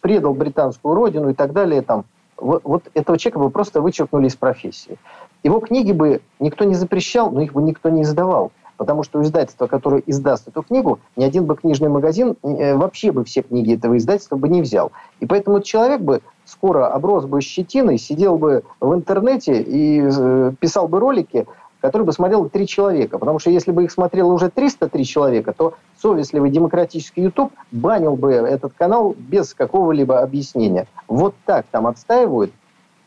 предал 0.00 0.34
британскую 0.34 0.94
родину 0.94 1.30
и 1.30 1.34
так 1.34 1.52
далее. 1.52 1.82
Там. 1.82 2.04
Вот, 2.36 2.62
вот 2.64 2.84
этого 2.94 3.18
человека 3.18 3.38
бы 3.38 3.50
просто 3.50 3.80
вычеркнули 3.80 4.26
из 4.26 4.36
профессии. 4.36 4.98
Его 5.42 5.60
книги 5.60 5.92
бы 5.92 6.20
никто 6.40 6.64
не 6.64 6.74
запрещал, 6.74 7.30
но 7.30 7.42
их 7.42 7.52
бы 7.52 7.62
никто 7.62 7.90
не 7.90 8.02
издавал. 8.02 8.50
Потому 8.76 9.02
что 9.02 9.22
издательство, 9.22 9.66
которое 9.66 10.02
издаст 10.06 10.48
эту 10.48 10.62
книгу, 10.62 10.98
ни 11.16 11.24
один 11.24 11.44
бы 11.44 11.56
книжный 11.56 11.88
магазин 11.88 12.36
э, 12.42 12.74
вообще 12.74 13.12
бы 13.12 13.24
все 13.24 13.42
книги 13.42 13.74
этого 13.74 13.96
издательства 13.96 14.36
бы 14.36 14.48
не 14.48 14.62
взял. 14.62 14.92
И 15.20 15.26
поэтому 15.26 15.60
человек 15.60 16.00
бы 16.00 16.22
скоро 16.44 16.88
оброс 16.88 17.24
бы 17.26 17.40
щетиной, 17.40 17.98
сидел 17.98 18.36
бы 18.36 18.64
в 18.80 18.92
интернете 18.94 19.62
и 19.62 20.02
э, 20.02 20.52
писал 20.58 20.88
бы 20.88 20.98
ролики, 20.98 21.46
которые 21.80 22.06
бы 22.06 22.12
смотрел 22.12 22.48
три 22.48 22.66
человека. 22.66 23.18
Потому 23.18 23.38
что 23.38 23.50
если 23.50 23.70
бы 23.70 23.84
их 23.84 23.92
смотрело 23.92 24.32
уже 24.32 24.50
303 24.50 25.04
человека, 25.04 25.52
то 25.52 25.74
совестливый 26.00 26.50
демократический 26.50 27.22
YouTube 27.22 27.52
банил 27.70 28.16
бы 28.16 28.32
этот 28.32 28.72
канал 28.72 29.14
без 29.18 29.52
какого-либо 29.52 30.20
объяснения. 30.20 30.86
Вот 31.08 31.34
так 31.44 31.66
там 31.70 31.86
отстаивают 31.86 32.52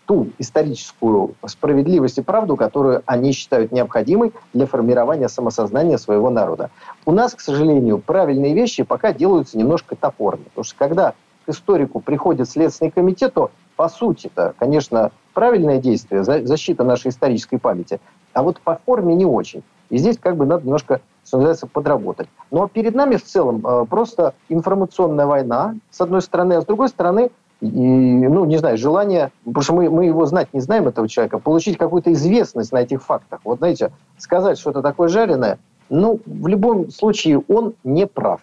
ту 0.07 0.29
историческую 0.39 1.35
справедливость 1.45 2.17
и 2.17 2.21
правду, 2.21 2.55
которую 2.55 3.03
они 3.05 3.33
считают 3.33 3.71
необходимой 3.71 4.31
для 4.53 4.65
формирования 4.65 5.27
самосознания 5.27 5.97
своего 5.97 6.29
народа. 6.29 6.71
У 7.05 7.11
нас, 7.11 7.35
к 7.35 7.41
сожалению, 7.41 7.99
правильные 7.99 8.55
вещи 8.55 8.83
пока 8.83 9.13
делаются 9.13 9.57
немножко 9.57 9.95
топорно. 9.95 10.45
Потому 10.45 10.63
что 10.63 10.75
когда 10.77 11.13
к 11.45 11.49
историку 11.49 11.99
приходит 11.99 12.49
Следственный 12.49 12.89
комитет, 12.89 13.33
то 13.33 13.51
по 13.75 13.89
сути 13.89 14.27
это, 14.27 14.55
конечно, 14.57 15.11
правильное 15.33 15.77
действие, 15.77 16.23
защита 16.23 16.83
нашей 16.83 17.09
исторической 17.09 17.57
памяти, 17.57 17.99
а 18.33 18.43
вот 18.43 18.59
по 18.61 18.79
форме 18.85 19.13
не 19.13 19.25
очень. 19.25 19.61
И 19.89 19.97
здесь 19.97 20.17
как 20.17 20.37
бы 20.37 20.45
надо 20.45 20.63
немножко, 20.63 21.01
что 21.25 21.37
называется, 21.37 21.67
подработать. 21.67 22.27
Но 22.49 22.67
перед 22.67 22.95
нами 22.95 23.15
в 23.17 23.23
целом 23.23 23.65
э, 23.65 23.85
просто 23.85 24.33
информационная 24.49 25.25
война, 25.25 25.75
с 25.91 26.01
одной 26.01 26.21
стороны, 26.21 26.53
а 26.53 26.61
с 26.61 26.65
другой 26.65 26.89
стороны 26.89 27.29
и, 27.59 27.67
ну, 27.67 28.45
не 28.45 28.57
знаю, 28.57 28.77
желание, 28.77 29.31
потому 29.43 29.63
что 29.63 29.73
мы, 29.73 29.89
мы 29.89 30.05
его 30.05 30.25
знать 30.25 30.53
не 30.53 30.59
знаем, 30.59 30.87
этого 30.87 31.07
человека, 31.07 31.39
получить 31.39 31.77
какую-то 31.77 32.13
известность 32.13 32.71
на 32.71 32.77
этих 32.77 33.03
фактах. 33.03 33.39
Вот, 33.43 33.57
знаете, 33.59 33.91
сказать 34.17 34.59
что-то 34.59 34.81
такое 34.81 35.07
жареное, 35.07 35.57
ну, 35.89 36.19
в 36.25 36.47
любом 36.47 36.91
случае 36.91 37.41
он 37.47 37.73
не 37.83 38.05
прав. 38.05 38.41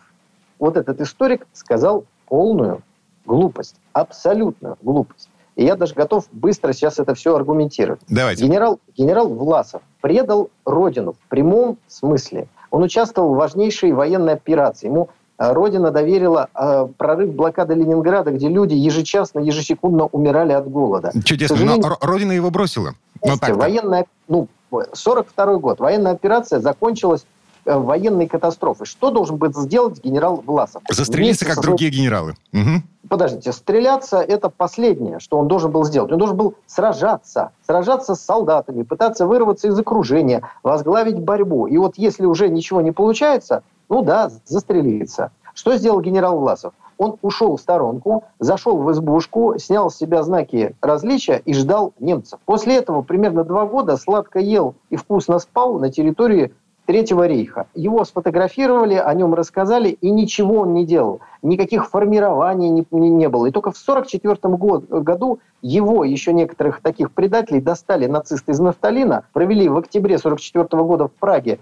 Вот 0.58 0.76
этот 0.76 1.00
историк 1.00 1.46
сказал 1.52 2.04
полную 2.26 2.82
глупость, 3.26 3.76
абсолютную 3.92 4.76
глупость. 4.82 5.28
И 5.56 5.64
я 5.64 5.76
даже 5.76 5.94
готов 5.94 6.24
быстро 6.32 6.72
сейчас 6.72 6.98
это 6.98 7.14
все 7.14 7.36
аргументировать. 7.36 8.00
Давайте. 8.08 8.44
Генерал, 8.44 8.80
генерал 8.96 9.28
Власов 9.28 9.82
предал 10.00 10.50
родину 10.64 11.12
в 11.12 11.28
прямом 11.28 11.78
смысле. 11.86 12.48
Он 12.70 12.82
участвовал 12.82 13.34
в 13.34 13.36
важнейшей 13.36 13.92
военной 13.92 14.32
операции. 14.32 14.88
Ему 14.88 15.10
Родина 15.38 15.90
доверила 15.90 16.48
э, 16.54 16.86
прорыв 16.96 17.34
блокады 17.34 17.74
Ленинграда, 17.74 18.30
где 18.30 18.48
люди 18.48 18.74
ежечасно, 18.74 19.40
ежесекундно 19.40 20.06
умирали 20.06 20.52
от 20.52 20.70
голода. 20.70 21.12
Чудесно, 21.24 21.56
но 21.56 21.98
Родина 22.00 22.32
его 22.32 22.50
бросила. 22.50 22.94
ну, 23.22 23.36
военная, 23.56 24.06
ну, 24.28 24.48
42 24.92 25.56
год, 25.56 25.80
военная 25.80 26.12
операция 26.12 26.60
закончилась 26.60 27.26
э, 27.64 27.76
военной 27.76 28.28
катастрофой. 28.28 28.86
Что 28.86 29.10
должен 29.10 29.36
был 29.36 29.52
сделать 29.54 30.02
генерал 30.02 30.42
Власов? 30.46 30.82
Застрелиться, 30.88 31.44
как 31.44 31.56
со... 31.56 31.62
другие 31.62 31.90
генералы. 31.90 32.36
Угу. 32.52 32.82
Подождите, 33.08 33.52
стреляться– 33.52 34.20
это 34.20 34.48
последнее, 34.48 35.18
что 35.18 35.38
он 35.38 35.46
должен 35.46 35.70
был 35.70 35.84
сделать. 35.84 36.10
Он 36.10 36.18
должен 36.18 36.36
был 36.36 36.54
сражаться, 36.66 37.50
сражаться 37.66 38.14
с 38.14 38.20
солдатами, 38.20 38.82
пытаться 38.82 39.26
вырваться 39.26 39.68
из 39.68 39.78
окружения, 39.78 40.48
возглавить 40.62 41.18
борьбу. 41.18 41.66
И 41.66 41.76
вот 41.76 41.98
если 41.98 42.24
уже 42.24 42.48
ничего 42.48 42.80
не 42.80 42.92
получается, 42.92 43.62
ну 43.88 44.02
да, 44.02 44.30
застрелиться. 44.44 45.32
Что 45.54 45.76
сделал 45.76 46.00
генерал 46.00 46.38
Власов? 46.38 46.74
Он 46.98 47.16
ушел 47.22 47.56
в 47.56 47.60
сторонку, 47.60 48.24
зашел 48.38 48.78
в 48.78 48.90
избушку, 48.92 49.58
снял 49.58 49.90
с 49.90 49.96
себя 49.96 50.22
знаки 50.22 50.76
различия 50.80 51.42
и 51.44 51.54
ждал 51.54 51.92
немцев. 51.98 52.38
После 52.44 52.76
этого 52.76 53.02
примерно 53.02 53.44
два 53.44 53.66
года 53.66 53.96
сладко 53.96 54.38
ел 54.38 54.74
и 54.90 54.96
вкусно 54.96 55.38
спал 55.38 55.78
на 55.78 55.90
территории 55.90 56.52
Третьего 56.86 57.26
рейха. 57.26 57.66
Его 57.74 58.04
сфотографировали, 58.04 58.94
о 58.94 59.14
нем 59.14 59.32
рассказали, 59.32 59.88
и 59.88 60.10
ничего 60.10 60.60
он 60.60 60.74
не 60.74 60.84
делал. 60.84 61.20
Никаких 61.40 61.88
формирований 61.88 62.68
не, 62.68 62.84
не, 62.90 63.28
было. 63.30 63.46
И 63.46 63.50
только 63.50 63.70
в 63.70 63.80
1944 63.80 64.54
год, 64.56 64.84
году 65.02 65.38
его, 65.62 66.04
еще 66.04 66.34
некоторых 66.34 66.82
таких 66.82 67.10
предателей, 67.12 67.62
достали 67.62 68.04
нацисты 68.04 68.52
из 68.52 68.60
Нафталина, 68.60 69.24
провели 69.32 69.66
в 69.66 69.78
октябре 69.78 70.16
1944 70.16 70.82
года 70.82 71.08
в 71.08 71.12
Праге 71.12 71.58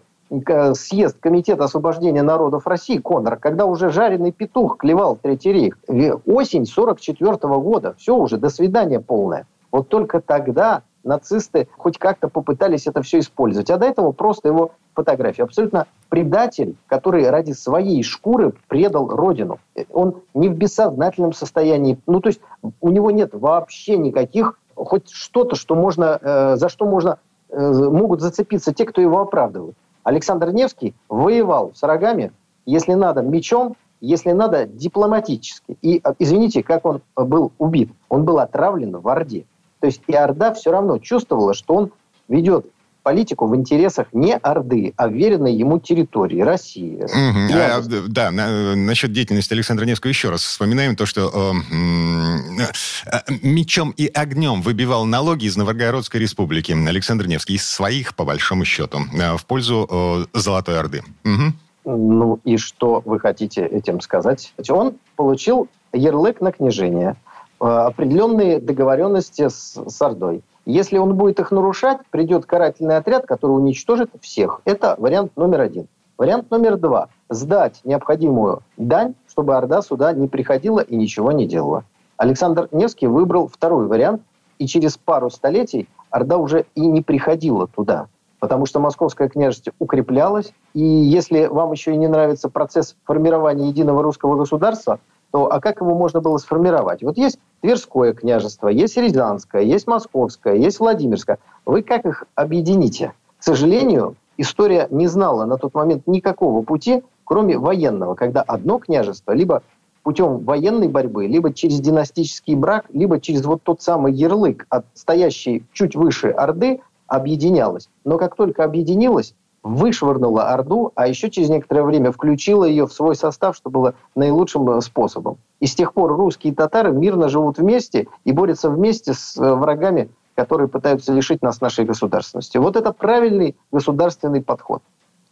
съезд 0.74 1.18
Комитета 1.20 1.64
освобождения 1.64 2.22
народов 2.22 2.66
России, 2.66 2.98
Конор, 2.98 3.36
когда 3.36 3.66
уже 3.66 3.90
жареный 3.90 4.32
петух 4.32 4.78
клевал 4.78 5.16
Третий 5.20 5.52
рейх. 5.52 5.78
Осень 6.26 6.66
44 6.66 7.36
года. 7.58 7.94
Все 7.98 8.16
уже, 8.16 8.38
до 8.38 8.48
свидания 8.48 9.00
полное. 9.00 9.46
Вот 9.70 9.88
только 9.88 10.20
тогда 10.20 10.82
нацисты 11.04 11.68
хоть 11.76 11.98
как-то 11.98 12.28
попытались 12.28 12.86
это 12.86 13.02
все 13.02 13.18
использовать. 13.18 13.70
А 13.70 13.78
до 13.78 13.86
этого 13.86 14.12
просто 14.12 14.48
его 14.48 14.72
фотографии. 14.94 15.42
Абсолютно 15.42 15.86
предатель, 16.08 16.76
который 16.86 17.28
ради 17.28 17.52
своей 17.52 18.02
шкуры 18.02 18.54
предал 18.68 19.08
родину. 19.08 19.58
Он 19.90 20.22
не 20.34 20.48
в 20.48 20.54
бессознательном 20.54 21.32
состоянии. 21.32 21.98
Ну, 22.06 22.20
то 22.20 22.28
есть 22.28 22.40
у 22.80 22.90
него 22.90 23.10
нет 23.10 23.30
вообще 23.32 23.96
никаких, 23.96 24.58
хоть 24.74 25.10
что-то, 25.10 25.56
что 25.56 25.74
можно, 25.74 26.18
э, 26.20 26.56
за 26.56 26.68
что 26.68 26.86
можно, 26.86 27.18
э, 27.48 27.72
могут 27.72 28.20
зацепиться 28.20 28.72
те, 28.72 28.84
кто 28.84 29.00
его 29.00 29.20
оправдывают. 29.20 29.76
Александр 30.04 30.52
Невский 30.52 30.94
воевал 31.08 31.72
с 31.74 31.82
рогами, 31.82 32.32
если 32.66 32.94
надо, 32.94 33.22
мечом, 33.22 33.76
если 34.00 34.32
надо, 34.32 34.66
дипломатически. 34.66 35.76
И, 35.80 36.00
э, 36.02 36.14
извините, 36.18 36.62
как 36.62 36.84
он 36.84 37.02
был 37.14 37.52
убит? 37.58 37.90
Он 38.08 38.24
был 38.24 38.38
отравлен 38.38 38.98
в 38.98 39.08
Орде. 39.08 39.46
То 39.80 39.86
есть 39.86 40.02
и 40.06 40.14
Орда 40.14 40.52
все 40.54 40.70
равно 40.70 40.98
чувствовала, 40.98 41.54
что 41.54 41.74
он 41.74 41.92
ведет 42.28 42.66
политику 43.02 43.46
в 43.46 43.56
интересах 43.56 44.06
не 44.12 44.36
Орды, 44.36 44.94
а 44.96 45.08
веренной 45.08 45.54
ему 45.54 45.78
территории, 45.78 46.40
России. 46.40 47.02
Угу. 47.02 47.54
А, 47.54 47.82
да, 48.08 48.30
на, 48.30 48.76
насчет 48.76 49.12
деятельности 49.12 49.52
Александра 49.52 49.84
Невского 49.84 50.08
еще 50.08 50.30
раз 50.30 50.42
вспоминаем 50.42 50.96
то, 50.96 51.06
что 51.06 51.30
э, 51.30 52.62
э, 53.06 53.32
мечом 53.42 53.92
и 53.96 54.06
огнем 54.06 54.62
выбивал 54.62 55.04
налоги 55.04 55.46
из 55.46 55.56
Новгородской 55.56 56.20
республики 56.20 56.72
Александр 56.72 57.26
Невский 57.26 57.54
из 57.54 57.66
своих, 57.66 58.14
по 58.14 58.24
большому 58.24 58.64
счету, 58.64 59.00
э, 59.12 59.36
в 59.36 59.44
пользу 59.46 59.88
э, 60.32 60.38
Золотой 60.38 60.78
Орды. 60.78 61.02
Угу. 61.24 61.52
Ну 61.84 62.40
и 62.44 62.56
что 62.56 63.02
вы 63.04 63.18
хотите 63.18 63.66
этим 63.66 64.00
сказать? 64.00 64.54
Он 64.68 64.94
получил 65.16 65.68
ярлык 65.92 66.40
на 66.40 66.52
княжение, 66.52 67.16
э, 67.60 67.64
определенные 67.64 68.60
договоренности 68.60 69.48
с, 69.48 69.76
с 69.76 70.02
Ордой. 70.02 70.42
Если 70.64 70.98
он 70.98 71.16
будет 71.16 71.40
их 71.40 71.50
нарушать, 71.50 71.98
придет 72.10 72.46
карательный 72.46 72.96
отряд, 72.96 73.26
который 73.26 73.52
уничтожит 73.52 74.10
всех. 74.20 74.60
Это 74.64 74.94
вариант 74.98 75.32
номер 75.36 75.62
один. 75.62 75.88
Вариант 76.18 76.50
номер 76.50 76.76
два. 76.76 77.08
Сдать 77.28 77.80
необходимую 77.84 78.62
дань, 78.76 79.14
чтобы 79.28 79.56
Орда 79.56 79.82
сюда 79.82 80.12
не 80.12 80.28
приходила 80.28 80.80
и 80.80 80.94
ничего 80.94 81.32
не 81.32 81.46
делала. 81.46 81.84
Александр 82.16 82.68
Невский 82.70 83.08
выбрал 83.08 83.48
второй 83.48 83.86
вариант, 83.86 84.22
и 84.58 84.66
через 84.68 84.96
пару 84.96 85.30
столетий 85.30 85.88
Орда 86.10 86.36
уже 86.36 86.66
и 86.76 86.86
не 86.86 87.02
приходила 87.02 87.66
туда, 87.66 88.06
потому 88.38 88.66
что 88.66 88.78
Московское 88.78 89.28
княжество 89.28 89.72
укреплялось, 89.80 90.52
и 90.74 90.84
если 90.84 91.46
вам 91.46 91.72
еще 91.72 91.94
и 91.94 91.96
не 91.96 92.06
нравится 92.06 92.48
процесс 92.48 92.94
формирования 93.04 93.68
единого 93.68 94.02
русского 94.02 94.36
государства, 94.36 95.00
то 95.32 95.50
а 95.50 95.60
как 95.60 95.80
его 95.80 95.96
можно 95.96 96.20
было 96.20 96.36
сформировать? 96.36 97.02
Вот 97.02 97.16
есть 97.16 97.38
Тверское 97.62 98.12
княжество, 98.12 98.66
есть 98.66 98.96
Рязанское, 98.96 99.62
есть 99.62 99.86
Московское, 99.86 100.56
есть 100.56 100.80
Владимирское. 100.80 101.38
Вы 101.64 101.82
как 101.82 102.04
их 102.04 102.24
объедините? 102.34 103.12
К 103.38 103.44
сожалению, 103.44 104.16
история 104.36 104.88
не 104.90 105.06
знала 105.06 105.44
на 105.44 105.58
тот 105.58 105.72
момент 105.72 106.08
никакого 106.08 106.62
пути, 106.62 107.04
кроме 107.22 107.56
военного, 107.56 108.16
когда 108.16 108.42
одно 108.42 108.80
княжество 108.80 109.30
либо 109.30 109.62
путем 110.02 110.38
военной 110.40 110.88
борьбы, 110.88 111.28
либо 111.28 111.52
через 111.52 111.78
династический 111.78 112.56
брак, 112.56 112.86
либо 112.92 113.20
через 113.20 113.44
вот 113.44 113.62
тот 113.62 113.80
самый 113.80 114.12
ярлык, 114.12 114.66
от 114.68 114.84
стоящей 114.94 115.64
чуть 115.72 115.94
выше 115.94 116.30
Орды, 116.30 116.80
объединялось. 117.06 117.88
Но 118.04 118.18
как 118.18 118.34
только 118.34 118.64
объединилось, 118.64 119.36
вышвырнула 119.62 120.50
Орду, 120.50 120.92
а 120.94 121.06
еще 121.06 121.30
через 121.30 121.48
некоторое 121.48 121.84
время 121.84 122.12
включила 122.12 122.64
ее 122.64 122.86
в 122.86 122.92
свой 122.92 123.14
состав, 123.14 123.56
что 123.56 123.70
было 123.70 123.94
наилучшим 124.14 124.68
э, 124.70 124.80
способом. 124.80 125.38
И 125.60 125.66
с 125.66 125.74
тех 125.74 125.92
пор 125.94 126.16
русские 126.16 126.52
и 126.52 126.56
татары 126.56 126.92
мирно 126.92 127.28
живут 127.28 127.58
вместе 127.58 128.08
и 128.24 128.32
борются 128.32 128.70
вместе 128.70 129.14
с 129.14 129.36
э, 129.36 129.54
врагами, 129.54 130.10
которые 130.34 130.68
пытаются 130.68 131.12
лишить 131.12 131.42
нас 131.42 131.60
нашей 131.60 131.84
государственности. 131.84 132.58
Вот 132.58 132.76
это 132.76 132.92
правильный 132.92 133.56
государственный 133.70 134.42
подход. 134.42 134.82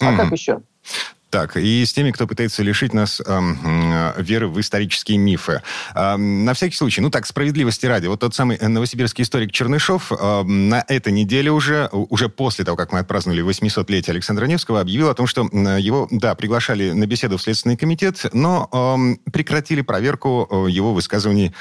А 0.01 0.13
mm-hmm. 0.13 0.17
как 0.17 0.33
еще? 0.33 0.61
Так, 1.31 1.57
и 1.57 1.85
с 1.85 1.93
теми, 1.93 2.11
кто 2.11 2.27
пытается 2.27 2.65
лишить 2.65 2.93
нас 2.93 3.23
э, 3.25 3.41
веры 4.21 4.49
в 4.49 4.61
исторические 4.61 5.17
мифы. 5.19 5.63
Э, 5.95 6.17
на 6.17 6.55
всякий 6.55 6.75
случай, 6.75 7.01
ну 7.01 7.11
так, 7.11 7.25
справедливости 7.25 7.87
ради, 7.87 8.09
вот 8.09 8.19
тот 8.19 8.35
самый 8.35 8.59
новосибирский 8.59 9.23
историк 9.23 9.53
Чернышов 9.53 10.11
э, 10.11 10.43
на 10.43 10.85
этой 10.89 11.13
неделе 11.13 11.53
уже, 11.53 11.89
уже 11.93 12.29
после 12.29 12.65
того, 12.65 12.77
как 12.77 12.93
мы 12.93 12.99
отпраздновали 12.99 13.45
800-летие 13.45 14.11
Александра 14.11 14.47
Невского, 14.47 14.81
объявил 14.81 15.09
о 15.09 15.15
том, 15.15 15.29
что 15.29 15.43
его, 15.43 16.09
да, 16.11 16.35
приглашали 16.35 16.91
на 16.91 17.07
беседу 17.07 17.39
в 17.39 17.43
Следственный 17.43 17.77
комитет, 17.77 18.27
но 18.33 18.69
э, 19.25 19.31
прекратили 19.31 19.83
проверку 19.83 20.49
э, 20.51 20.71
его 20.71 20.93
высказываний 20.93 21.55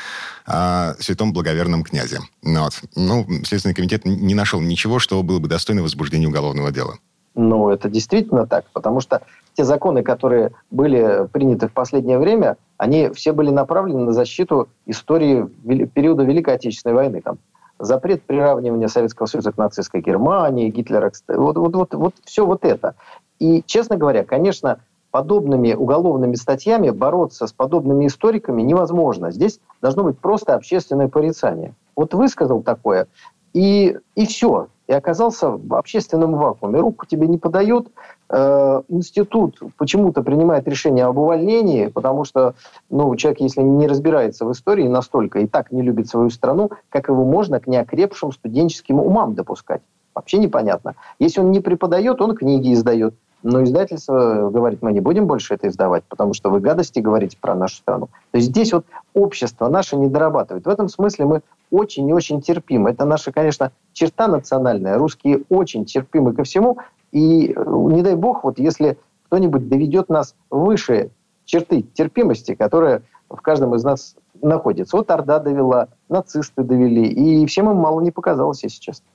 о 0.48 0.96
святом 1.00 1.32
благоверном 1.32 1.84
князе. 1.84 2.22
Вот. 2.42 2.82
Ну, 2.96 3.28
Следственный 3.44 3.76
комитет 3.76 4.04
не 4.06 4.34
нашел 4.34 4.62
ничего, 4.62 4.98
что 4.98 5.22
было 5.22 5.38
бы 5.38 5.48
достойно 5.48 5.84
возбуждения 5.84 6.28
уголовного 6.28 6.72
дела. 6.72 6.98
Ну, 7.42 7.70
это 7.70 7.88
действительно 7.88 8.46
так, 8.46 8.66
потому 8.74 9.00
что 9.00 9.22
те 9.54 9.64
законы, 9.64 10.04
которые 10.04 10.52
были 10.72 11.26
приняты 11.32 11.70
в 11.70 11.72
последнее 11.72 12.18
время, 12.18 12.58
они 12.76 13.12
все 13.12 13.32
были 13.32 13.50
направлены 13.50 14.04
на 14.04 14.12
защиту 14.12 14.68
истории 14.86 15.46
периода 15.86 16.24
Великой 16.24 16.56
Отечественной 16.56 16.96
войны. 16.96 17.22
Там, 17.22 17.38
запрет 17.80 18.24
приравнивания 18.24 18.90
Советского 18.90 19.26
Союза 19.26 19.54
к 19.54 19.58
нацистской 19.58 20.02
Германии, 20.02 20.70
Гитлера, 20.70 21.14
вот, 21.30 21.56
вот, 21.56 21.76
вот, 21.78 21.94
вот 21.94 22.14
все 22.26 22.46
вот 22.46 22.66
это. 22.66 22.96
И, 23.40 23.64
честно 23.66 23.96
говоря, 23.96 24.26
конечно, 24.26 24.82
подобными 25.10 25.74
уголовными 25.74 26.36
статьями 26.36 26.90
бороться 26.90 27.48
с 27.48 27.54
подобными 27.54 28.08
историками 28.08 28.64
невозможно. 28.64 29.32
Здесь 29.32 29.62
должно 29.82 30.04
быть 30.04 30.20
просто 30.20 30.56
общественное 30.56 31.08
порицание. 31.08 31.74
Вот 31.96 32.14
высказал 32.14 32.62
такое, 32.64 33.08
и, 33.54 33.98
и 34.16 34.26
все. 34.26 34.68
И 34.90 34.92
оказался 34.92 35.52
в 35.52 35.76
общественном 35.76 36.34
вакууме. 36.34 36.80
Руку 36.80 37.06
тебе 37.06 37.28
не 37.28 37.38
подают. 37.38 37.90
Э, 38.28 38.82
институт 38.88 39.60
почему-то 39.78 40.24
принимает 40.24 40.68
решение 40.68 41.06
об 41.06 41.20
увольнении, 41.20 41.86
потому 41.86 42.24
что 42.24 42.56
ну, 42.90 43.16
человек, 43.16 43.40
если 43.40 43.62
не 43.62 43.86
разбирается 43.86 44.46
в 44.46 44.52
истории 44.52 44.88
настолько 44.88 45.42
и 45.42 45.48
так 45.48 45.72
не 45.72 45.84
любит 45.84 46.10
свою 46.10 46.32
страну, 46.32 46.72
как 46.90 47.08
его 47.08 47.24
можно 47.24 47.60
к 47.60 47.68
неокрепшим 47.68 48.32
студенческим 48.32 49.00
умам 49.00 49.36
допускать? 49.36 49.82
Вообще 50.16 50.40
непонятно. 50.40 50.96
Если 51.20 51.40
он 51.40 51.52
не 51.52 51.60
преподает, 51.60 52.20
он 52.20 52.36
книги 52.36 52.74
издает. 52.74 53.14
Но 53.44 53.64
издательство 53.64 54.50
говорит, 54.50 54.82
мы 54.82 54.92
не 54.92 55.02
будем 55.02 55.28
больше 55.28 55.54
это 55.54 55.68
издавать, 55.68 56.04
потому 56.10 56.34
что 56.34 56.50
вы 56.50 56.62
гадости 56.62 57.00
говорите 57.00 57.38
про 57.40 57.54
нашу 57.54 57.76
страну. 57.76 58.08
То 58.32 58.38
есть 58.38 58.50
здесь 58.50 58.74
вот 58.74 58.88
общество 59.14 59.70
наше 59.70 59.98
не 59.98 60.08
дорабатывает. 60.08 60.66
В 60.66 60.70
этом 60.70 60.90
смысле 60.90 61.26
мы 61.26 61.42
очень 61.72 62.08
и 62.10 62.14
очень 62.14 62.42
терпимы. 62.42 62.92
Это 62.92 63.06
наша, 63.06 63.32
конечно, 63.32 63.72
черта 63.94 64.28
национальная. 64.28 64.98
Русские 64.98 65.44
очень 65.50 65.86
терпимы 65.86 66.34
ко 66.34 66.44
всему. 66.44 66.80
И 67.12 67.54
э, 67.54 67.64
не 67.66 68.02
дай 68.02 68.16
бог, 68.16 68.44
вот 68.44 68.60
если 68.60 68.98
кто-нибудь 69.26 69.68
доведет 69.70 70.10
нас 70.10 70.36
выше 70.50 71.12
черты 71.46 71.82
терпимости, 71.82 72.56
которая 72.56 73.04
в 73.30 73.42
каждом 73.42 73.76
из 73.76 73.84
нас 73.84 74.16
находится. 74.42 74.98
Вот 74.98 75.10
Орда 75.12 75.40
довела, 75.40 75.90
нацисты 76.10 76.64
довели, 76.64 77.08
и 77.08 77.46
всем 77.46 77.70
им 77.70 77.78
мало 77.78 78.02
не 78.02 78.12
показалось, 78.12 78.64
если 78.64 78.80
честно. 78.80 79.06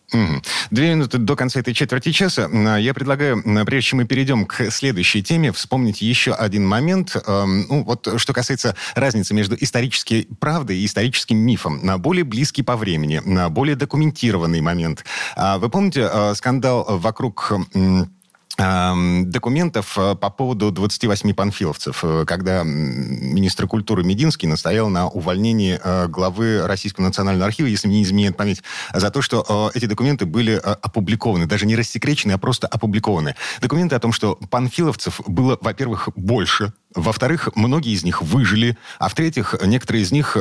Две 0.71 0.95
минуты 0.95 1.19
до 1.19 1.37
конца 1.37 1.61
этой 1.61 1.75
четверти 1.75 2.13
часа. 2.13 2.49
Я 2.77 2.95
предлагаю, 2.95 3.43
прежде 3.67 3.89
чем 3.89 3.99
мы 3.99 4.05
перейдем 4.05 4.47
к 4.47 4.71
следующей 4.71 5.23
теме, 5.23 5.53
вспомнить 5.53 6.03
еще 6.03 6.33
один 6.33 6.67
момент. 6.67 7.17
Эм, 7.27 7.67
ну, 7.69 7.85
вот 7.85 8.09
что 8.17 8.33
касается 8.33 8.77
разницы 8.95 9.35
между 9.35 9.57
исторической 9.59 10.29
правдой 10.41 10.79
и 10.79 10.87
историческим 10.87 11.39
мифом. 11.39 11.81
На 11.83 11.99
более 11.99 12.25
близкий 12.25 12.63
по 12.63 12.77
времени, 12.77 13.21
на 13.25 13.49
более 13.49 13.77
документированный 13.77 14.61
момент. 14.61 15.05
А 15.37 15.59
вы 15.59 15.69
помните 15.69 16.09
э, 16.11 16.35
скандал 16.35 16.85
вокруг 16.89 17.53
документов 18.57 19.99
э, 19.99 20.15
по 20.15 20.31
поводу 20.31 20.71
28 20.71 21.35
панфиловцев, 21.35 22.05
э, 22.05 22.25
когда 22.25 22.63
министр 22.63 23.67
культуры 23.67 24.05
Мединский 24.05 24.47
настоял 24.47 24.89
на 24.89 25.09
увольнении 25.09 25.81
э, 25.83 26.07
главы 26.07 26.65
Российского 26.67 27.05
национального 27.05 27.47
архива, 27.47 27.67
если 27.67 27.89
мне 27.89 27.99
не 27.99 28.03
изменяет 28.05 28.37
память, 28.37 28.63
за 28.93 29.11
то, 29.11 29.23
что 29.23 29.71
эти 29.75 29.87
документы 29.87 30.25
были 30.25 30.55
опубликованы, 30.55 31.47
даже 31.47 31.67
не 31.67 31.75
рассекречены, 31.75 32.33
а 32.33 32.39
просто 32.39 32.67
опубликованы. 32.69 33.35
Документы 33.61 33.97
о 33.97 34.01
том, 34.01 34.13
что 34.13 34.37
панфиловцев 34.51 35.21
было, 35.27 35.59
во-первых, 35.61 36.11
больше, 36.15 36.73
во-вторых, 36.95 37.49
многие 37.57 37.93
из 37.93 38.05
них 38.05 38.23
выжили, 38.23 38.79
а 38.99 39.09
в-третьих, 39.09 39.57
некоторые 39.65 40.03
из 40.03 40.13
них 40.13 40.37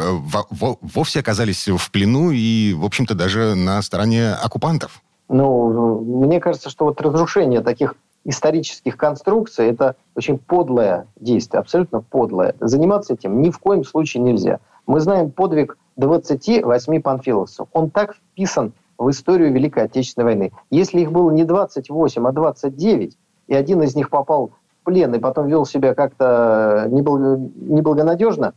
вовсе 0.52 1.20
оказались 1.20 1.68
в 1.68 1.92
плену 1.92 2.32
и, 2.32 2.74
в 2.74 2.86
общем-то, 2.86 3.16
даже 3.16 3.56
на 3.56 3.82
стороне 3.82 4.34
оккупантов. 4.34 5.02
Ну, 5.30 6.24
мне 6.26 6.40
кажется, 6.40 6.70
что 6.70 6.86
вот 6.86 7.02
разрушение 7.02 7.62
таких 7.62 7.96
исторических 8.26 8.98
конструкций– 8.98 9.68
это 9.70 9.96
очень 10.16 10.38
подлое 10.38 11.08
действие, 11.20 11.60
абсолютно 11.60 12.02
подлое. 12.02 12.56
Заниматься 12.60 13.14
этим 13.14 13.42
ни 13.42 13.50
в 13.50 13.60
коем 13.60 13.84
случае 13.84 14.24
нельзя. 14.24 14.60
Мы 14.86 15.00
знаем 15.00 15.32
подвиг 15.32 15.78
28 15.98 17.02
панфиловцев. 17.02 17.68
Он 17.74 17.90
так 17.90 18.16
вписан 18.16 18.74
в 18.98 19.10
историю 19.10 19.52
Великой 19.52 19.84
Отечественной 19.86 20.26
войны. 20.26 20.52
Если 20.70 21.02
их 21.02 21.12
было 21.12 21.32
не 21.32 21.44
28, 21.44 22.28
а 22.28 22.32
29, 22.32 23.18
и 23.48 23.54
один 23.54 23.82
из 23.82 23.96
них 23.96 24.10
попал 24.10 24.48
в 24.48 24.86
плен 24.86 25.14
и 25.14 25.20
потом 25.20 25.48
вел 25.48 25.66
себя 25.66 25.94
как-то 25.94 26.88
неблагонадежно, 26.90 28.54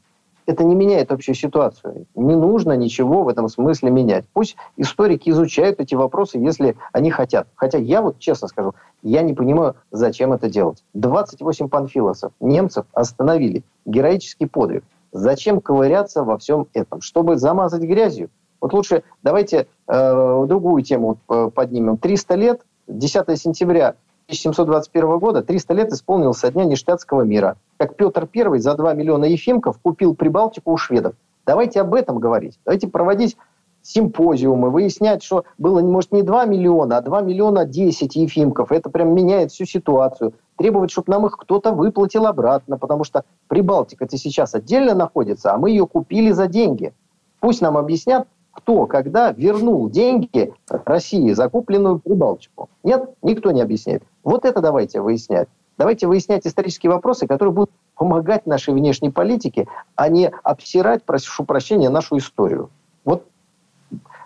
это 0.46 0.64
не 0.64 0.74
меняет 0.74 1.12
общую 1.12 1.34
ситуацию. 1.34 2.06
Не 2.14 2.36
нужно 2.36 2.72
ничего 2.72 3.24
в 3.24 3.28
этом 3.28 3.48
смысле 3.48 3.90
менять. 3.90 4.24
Пусть 4.32 4.56
историки 4.76 5.30
изучают 5.30 5.80
эти 5.80 5.94
вопросы, 5.94 6.38
если 6.38 6.76
они 6.92 7.10
хотят. 7.10 7.48
Хотя 7.56 7.78
я 7.78 8.00
вот 8.00 8.18
честно 8.18 8.48
скажу, 8.48 8.74
я 9.02 9.22
не 9.22 9.34
понимаю, 9.34 9.74
зачем 9.90 10.32
это 10.32 10.48
делать. 10.48 10.82
28 10.94 11.68
панфилосов 11.68 12.32
немцев 12.40 12.86
остановили. 12.92 13.64
Героический 13.84 14.46
подвиг. 14.46 14.84
Зачем 15.12 15.60
ковыряться 15.60 16.22
во 16.22 16.38
всем 16.38 16.66
этом? 16.72 17.00
Чтобы 17.00 17.36
замазать 17.36 17.82
грязью? 17.82 18.30
Вот 18.60 18.72
лучше 18.72 19.02
давайте 19.22 19.66
э, 19.86 20.44
другую 20.46 20.82
тему 20.82 21.18
э, 21.28 21.50
поднимем. 21.54 21.98
300 21.98 22.34
лет, 22.34 22.60
10 22.86 23.38
сентября 23.38 23.96
1721 24.28 25.18
года 25.18 25.42
300 25.42 25.74
лет 25.74 25.92
исполнилось 25.92 26.38
со 26.38 26.50
дня 26.50 26.64
нештатского 26.64 27.22
мира. 27.22 27.56
Как 27.76 27.94
Петр 27.94 28.28
I 28.34 28.58
за 28.58 28.74
2 28.74 28.94
миллиона 28.94 29.24
ефимков 29.24 29.78
купил 29.80 30.16
Прибалтику 30.16 30.72
у 30.72 30.76
шведов. 30.76 31.14
Давайте 31.46 31.80
об 31.80 31.94
этом 31.94 32.18
говорить. 32.18 32.58
Давайте 32.64 32.88
проводить 32.88 33.36
симпозиумы, 33.82 34.70
выяснять, 34.70 35.22
что 35.22 35.44
было, 35.58 35.80
может, 35.80 36.10
не 36.10 36.22
2 36.22 36.44
миллиона, 36.46 36.96
а 36.96 37.02
2 37.02 37.20
миллиона 37.20 37.64
10 37.64 38.16
ефимков. 38.16 38.72
Это 38.72 38.90
прям 38.90 39.14
меняет 39.14 39.52
всю 39.52 39.64
ситуацию. 39.64 40.34
Требовать, 40.56 40.90
чтобы 40.90 41.12
нам 41.12 41.26
их 41.26 41.36
кто-то 41.36 41.70
выплатил 41.70 42.26
обратно, 42.26 42.78
потому 42.78 43.04
что 43.04 43.24
Прибалтика-то 43.46 44.16
сейчас 44.16 44.56
отдельно 44.56 44.96
находится, 44.96 45.54
а 45.54 45.58
мы 45.58 45.70
ее 45.70 45.86
купили 45.86 46.32
за 46.32 46.48
деньги. 46.48 46.94
Пусть 47.38 47.60
нам 47.60 47.76
объяснят, 47.76 48.26
кто, 48.56 48.86
когда 48.86 49.32
вернул 49.32 49.88
деньги 49.90 50.52
России, 50.68 51.32
закупленную 51.32 51.98
Прибалтику. 51.98 52.70
Нет, 52.82 53.10
никто 53.22 53.50
не 53.50 53.60
объясняет. 53.60 54.02
Вот 54.24 54.44
это 54.44 54.60
давайте 54.60 55.00
выяснять. 55.00 55.48
Давайте 55.78 56.06
выяснять 56.06 56.46
исторические 56.46 56.90
вопросы, 56.90 57.26
которые 57.26 57.52
будут 57.52 57.70
помогать 57.96 58.46
нашей 58.46 58.72
внешней 58.72 59.10
политике, 59.10 59.68
а 59.94 60.08
не 60.08 60.32
обсирать, 60.42 61.04
прошу 61.04 61.44
прощения, 61.44 61.90
нашу 61.90 62.16
историю. 62.16 62.70
Вот, 63.04 63.26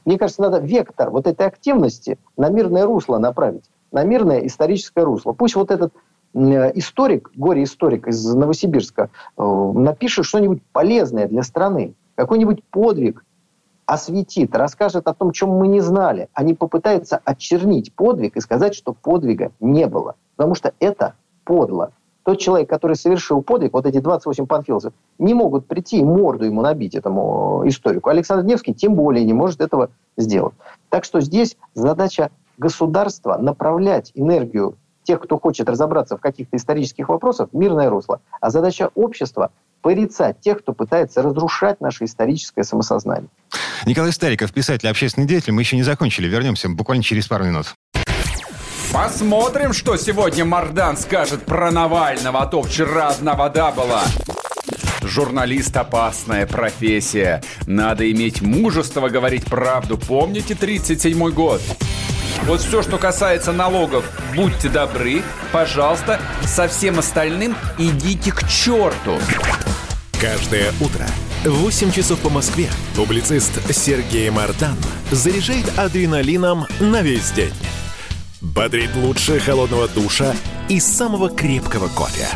мне 0.04 0.16
кажется, 0.16 0.42
надо 0.42 0.58
вектор 0.58 1.10
вот 1.10 1.26
этой 1.26 1.46
активности 1.46 2.18
на 2.36 2.50
мирное 2.50 2.86
русло 2.86 3.18
направить, 3.18 3.64
на 3.90 4.04
мирное 4.04 4.46
историческое 4.46 5.04
русло. 5.04 5.32
Пусть 5.32 5.56
вот 5.56 5.72
этот 5.72 5.92
историк, 6.32 7.32
горе-историк 7.34 8.06
из 8.06 8.24
Новосибирска, 8.32 9.10
э, 9.36 9.72
напишет 9.74 10.24
что-нибудь 10.24 10.62
полезное 10.72 11.26
для 11.26 11.42
страны, 11.42 11.94
какой-нибудь 12.14 12.62
подвиг, 12.70 13.24
осветит, 13.90 14.55
расскажет 14.55 15.09
о 15.09 15.14
том, 15.14 15.33
чем 15.33 15.50
мы 15.50 15.66
не 15.66 15.81
знали, 15.81 16.29
а 16.33 16.44
не 16.44 16.55
попытается 16.55 17.20
очернить 17.24 17.92
подвиг 17.92 18.37
и 18.37 18.40
сказать, 18.40 18.76
что 18.76 18.92
подвига 18.92 19.50
не 19.59 19.88
было. 19.88 20.14
Потому 20.37 20.55
что 20.55 20.72
это 20.79 21.14
подло. 21.44 21.90
Тот 22.22 22.38
человек, 22.38 22.70
который 22.70 22.94
совершил 22.94 23.42
подвиг, 23.42 23.72
вот 23.72 23.87
эти 23.87 23.98
28 23.98 24.46
панфиловцев, 24.46 24.92
не 25.18 25.35
могут 25.35 25.66
прийти 25.66 25.98
и 25.98 26.05
морду 26.05 26.44
ему 26.44 26.62
набить, 26.62 26.94
этому 26.94 27.62
историку. 27.66 28.11
Александр 28.11 28.44
Невский 28.44 28.74
тем 28.74 28.94
более 28.94 29.24
не 29.24 29.33
может 29.33 29.61
этого 29.61 29.90
сделать. 30.16 30.55
Так 30.88 31.03
что 31.03 31.20
здесь 31.20 31.57
задача 31.74 32.31
государства 32.59 33.38
направлять 33.38 34.12
энергию 34.14 34.76
тех, 35.03 35.20
кто 35.20 35.37
хочет 35.37 35.68
разобраться 35.68 36.16
в 36.16 36.20
каких-то 36.20 36.57
исторических 36.57 37.09
вопросах, 37.09 37.48
мирное 37.53 37.90
русло. 37.90 38.20
А 38.40 38.50
задача 38.50 38.90
общества 38.94 39.50
порицать 39.83 40.38
тех, 40.38 40.61
кто 40.61 40.74
пытается 40.74 41.22
разрушать 41.22 41.81
наше 41.81 42.05
историческое 42.05 42.62
самосознание. 42.62 43.31
Николай 43.86 44.12
Стариков, 44.12 44.52
писатель, 44.52 44.88
общественный 44.88 45.26
деятель. 45.26 45.52
Мы 45.52 45.62
еще 45.62 45.76
не 45.76 45.82
закончили. 45.82 46.28
Вернемся 46.28 46.68
буквально 46.68 47.02
через 47.02 47.26
пару 47.26 47.44
минут. 47.44 47.74
Посмотрим, 48.92 49.72
что 49.72 49.96
сегодня 49.96 50.44
Мардан 50.44 50.96
скажет 50.96 51.46
про 51.46 51.70
Навального, 51.70 52.42
а 52.42 52.46
то 52.46 52.62
вчера 52.62 53.08
одна 53.08 53.34
вода 53.34 53.70
была. 53.70 54.02
Журналист– 55.02 55.76
опасная 55.76 56.46
профессия. 56.46 57.42
Надо 57.66 58.10
иметь 58.10 58.42
мужество 58.42 59.08
говорить 59.08 59.44
правду. 59.44 59.96
Помните 59.96 60.54
37-й 60.54 61.32
год? 61.32 61.62
Вот 62.44 62.60
все, 62.60 62.82
что 62.82 62.98
касается 62.98 63.52
налогов, 63.52 64.04
будьте 64.34 64.68
добры, 64.68 65.22
пожалуйста, 65.52 66.20
со 66.42 66.68
всем 66.68 66.98
остальным 66.98 67.54
идите 67.78 68.32
к 68.32 68.46
черту. 68.48 69.18
Каждое 70.20 70.72
утро 70.80 71.06
8 71.44 71.90
часов 71.90 72.20
по 72.20 72.29
Москве 72.29 72.68
публицист 72.94 73.53
Сергей 73.72 74.29
Мардан 74.29 74.76
заряжает 75.11 75.79
адреналином 75.79 76.66
на 76.81 77.00
весь 77.00 77.31
день. 77.31 77.55
Бодрит 78.42 78.94
лучше 78.96 79.40
холодного 79.40 79.88
душа 79.88 80.35
и 80.68 80.79
самого 80.79 81.31
крепкого 81.31 81.88
кофе. 81.88 82.26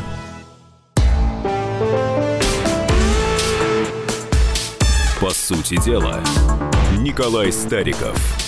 По 5.20 5.30
сути 5.30 5.78
дела, 5.84 6.22
Николай 6.98 7.52
Стариков– 7.52 8.18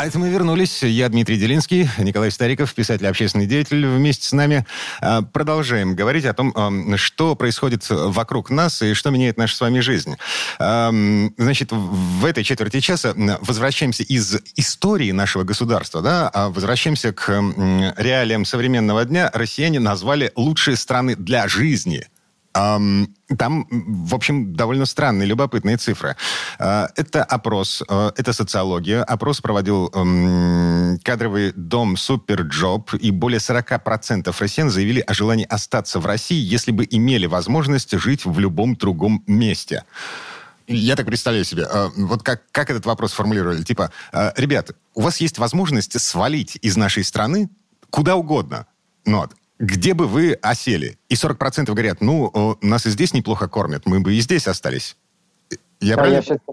а 0.00 0.06
это 0.06 0.18
мы 0.18 0.30
вернулись. 0.30 0.82
Я 0.82 1.10
Дмитрий 1.10 1.36
Делинский, 1.36 1.86
Николай 1.98 2.30
Стариков, 2.30 2.72
писатель, 2.72 3.06
общественный 3.06 3.44
деятель 3.44 3.84
вместе 3.86 4.26
с 4.26 4.32
нами. 4.32 4.64
А, 5.02 5.20
продолжаем 5.20 5.94
говорить 5.94 6.24
о 6.24 6.32
том, 6.32 6.96
что 6.96 7.34
происходит 7.34 7.84
вокруг 7.90 8.48
нас 8.48 8.80
и 8.80 8.94
что 8.94 9.10
меняет 9.10 9.36
нашу 9.36 9.56
с 9.56 9.60
вами 9.60 9.80
жизнь. 9.80 10.16
Значит, 10.58 11.72
в 11.72 12.24
этой 12.24 12.44
четверти 12.44 12.80
часа 12.80 13.14
возвращаемся 13.42 14.02
из 14.02 14.38
истории 14.56 15.10
нашего 15.10 15.44
государства, 15.44 16.00
да, 16.00 16.30
а 16.32 16.48
возвращаемся 16.48 17.12
к 17.12 17.28
реалиям 17.98 18.46
современного 18.46 19.04
дня. 19.04 19.30
Россияне 19.34 19.80
назвали 19.80 20.32
лучшие 20.34 20.78
страны 20.78 21.14
для 21.14 21.46
жизни– 21.46 22.06
там, 22.52 23.66
в 23.70 24.14
общем, 24.14 24.54
довольно 24.54 24.84
странные, 24.84 25.26
любопытные 25.26 25.76
цифры. 25.76 26.16
А, 26.58 26.88
это 26.96 27.22
опрос, 27.22 27.82
а, 27.88 28.12
это 28.16 28.32
социология. 28.32 29.04
Опрос 29.04 29.40
проводил 29.40 29.88
кадровый 31.04 31.52
дом 31.54 31.96
SuperJob, 31.96 32.94
и 32.94 33.10
более 33.10 33.38
40% 33.38 34.34
россиян 34.38 34.70
заявили 34.70 35.00
о 35.00 35.14
желании 35.14 35.46
остаться 35.46 36.00
в 36.00 36.06
России, 36.06 36.40
если 36.40 36.72
бы 36.72 36.86
имели 36.90 37.26
возможность 37.26 37.96
жить 37.98 38.24
в 38.24 38.38
любом 38.38 38.74
другом 38.74 39.22
месте. 39.26 39.84
Я 40.66 40.96
так 40.96 41.06
представляю 41.06 41.44
себе, 41.44 41.66
а, 41.70 41.90
вот 41.96 42.22
как, 42.22 42.42
как 42.50 42.70
этот 42.70 42.84
вопрос 42.86 43.12
формулировали. 43.12 43.62
Типа, 43.62 43.92
ребят, 44.36 44.72
у 44.94 45.02
вас 45.02 45.20
есть 45.20 45.38
возможность 45.38 46.00
свалить 46.00 46.58
из 46.62 46.76
нашей 46.76 47.04
страны 47.04 47.48
куда 47.90 48.16
угодно. 48.16 48.66
Ну, 49.04 49.18
вот, 49.18 49.32
где 49.60 49.92
бы 49.92 50.06
вы 50.06 50.32
осели? 50.40 50.98
И 51.10 51.14
40% 51.14 51.66
говорят, 51.66 52.00
ну, 52.00 52.56
нас 52.62 52.86
и 52.86 52.90
здесь 52.90 53.12
неплохо 53.12 53.46
кормят, 53.46 53.82
мы 53.84 54.00
бы 54.00 54.14
и 54.14 54.20
здесь 54.20 54.48
остались. 54.48 54.96
Я, 55.80 55.96
а 55.96 56.06
я 56.06 56.22
все-таки, 56.22 56.44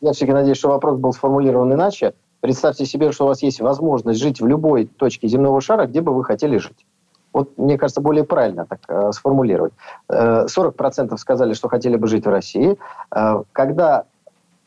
я 0.00 0.12
все-таки 0.12 0.32
надеюсь, 0.32 0.56
что 0.56 0.68
вопрос 0.68 0.98
был 0.98 1.12
сформулирован 1.12 1.72
иначе. 1.72 2.14
Представьте 2.40 2.86
себе, 2.86 3.12
что 3.12 3.24
у 3.24 3.28
вас 3.28 3.42
есть 3.42 3.60
возможность 3.60 4.18
жить 4.18 4.40
в 4.40 4.46
любой 4.46 4.86
точке 4.86 5.28
земного 5.28 5.60
шара, 5.60 5.86
где 5.86 6.00
бы 6.00 6.14
вы 6.14 6.24
хотели 6.24 6.56
жить. 6.56 6.86
Вот, 7.32 7.56
мне 7.58 7.78
кажется, 7.78 8.00
более 8.00 8.24
правильно 8.24 8.66
так 8.66 8.80
э, 8.88 9.12
сформулировать. 9.12 9.72
Э, 10.08 10.46
40% 10.46 11.16
сказали, 11.18 11.52
что 11.52 11.68
хотели 11.68 11.96
бы 11.96 12.08
жить 12.08 12.24
в 12.24 12.30
России. 12.30 12.76
Э, 13.14 13.42
когда 13.52 14.00
э, 14.00 14.04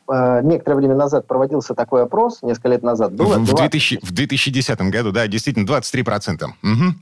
некоторое 0.08 0.76
время 0.76 0.94
назад 0.94 1.26
проводился 1.26 1.74
такой 1.74 2.02
опрос, 2.02 2.42
несколько 2.42 2.68
лет 2.68 2.82
назад 2.82 3.14
было... 3.14 3.38
В, 3.38 3.54
2000, 3.54 4.00
в 4.02 4.12
2010 4.12 4.80
году, 4.90 5.12
да, 5.12 5.26
действительно, 5.26 5.66
23%. 5.66 6.44
Угу. 6.44 6.52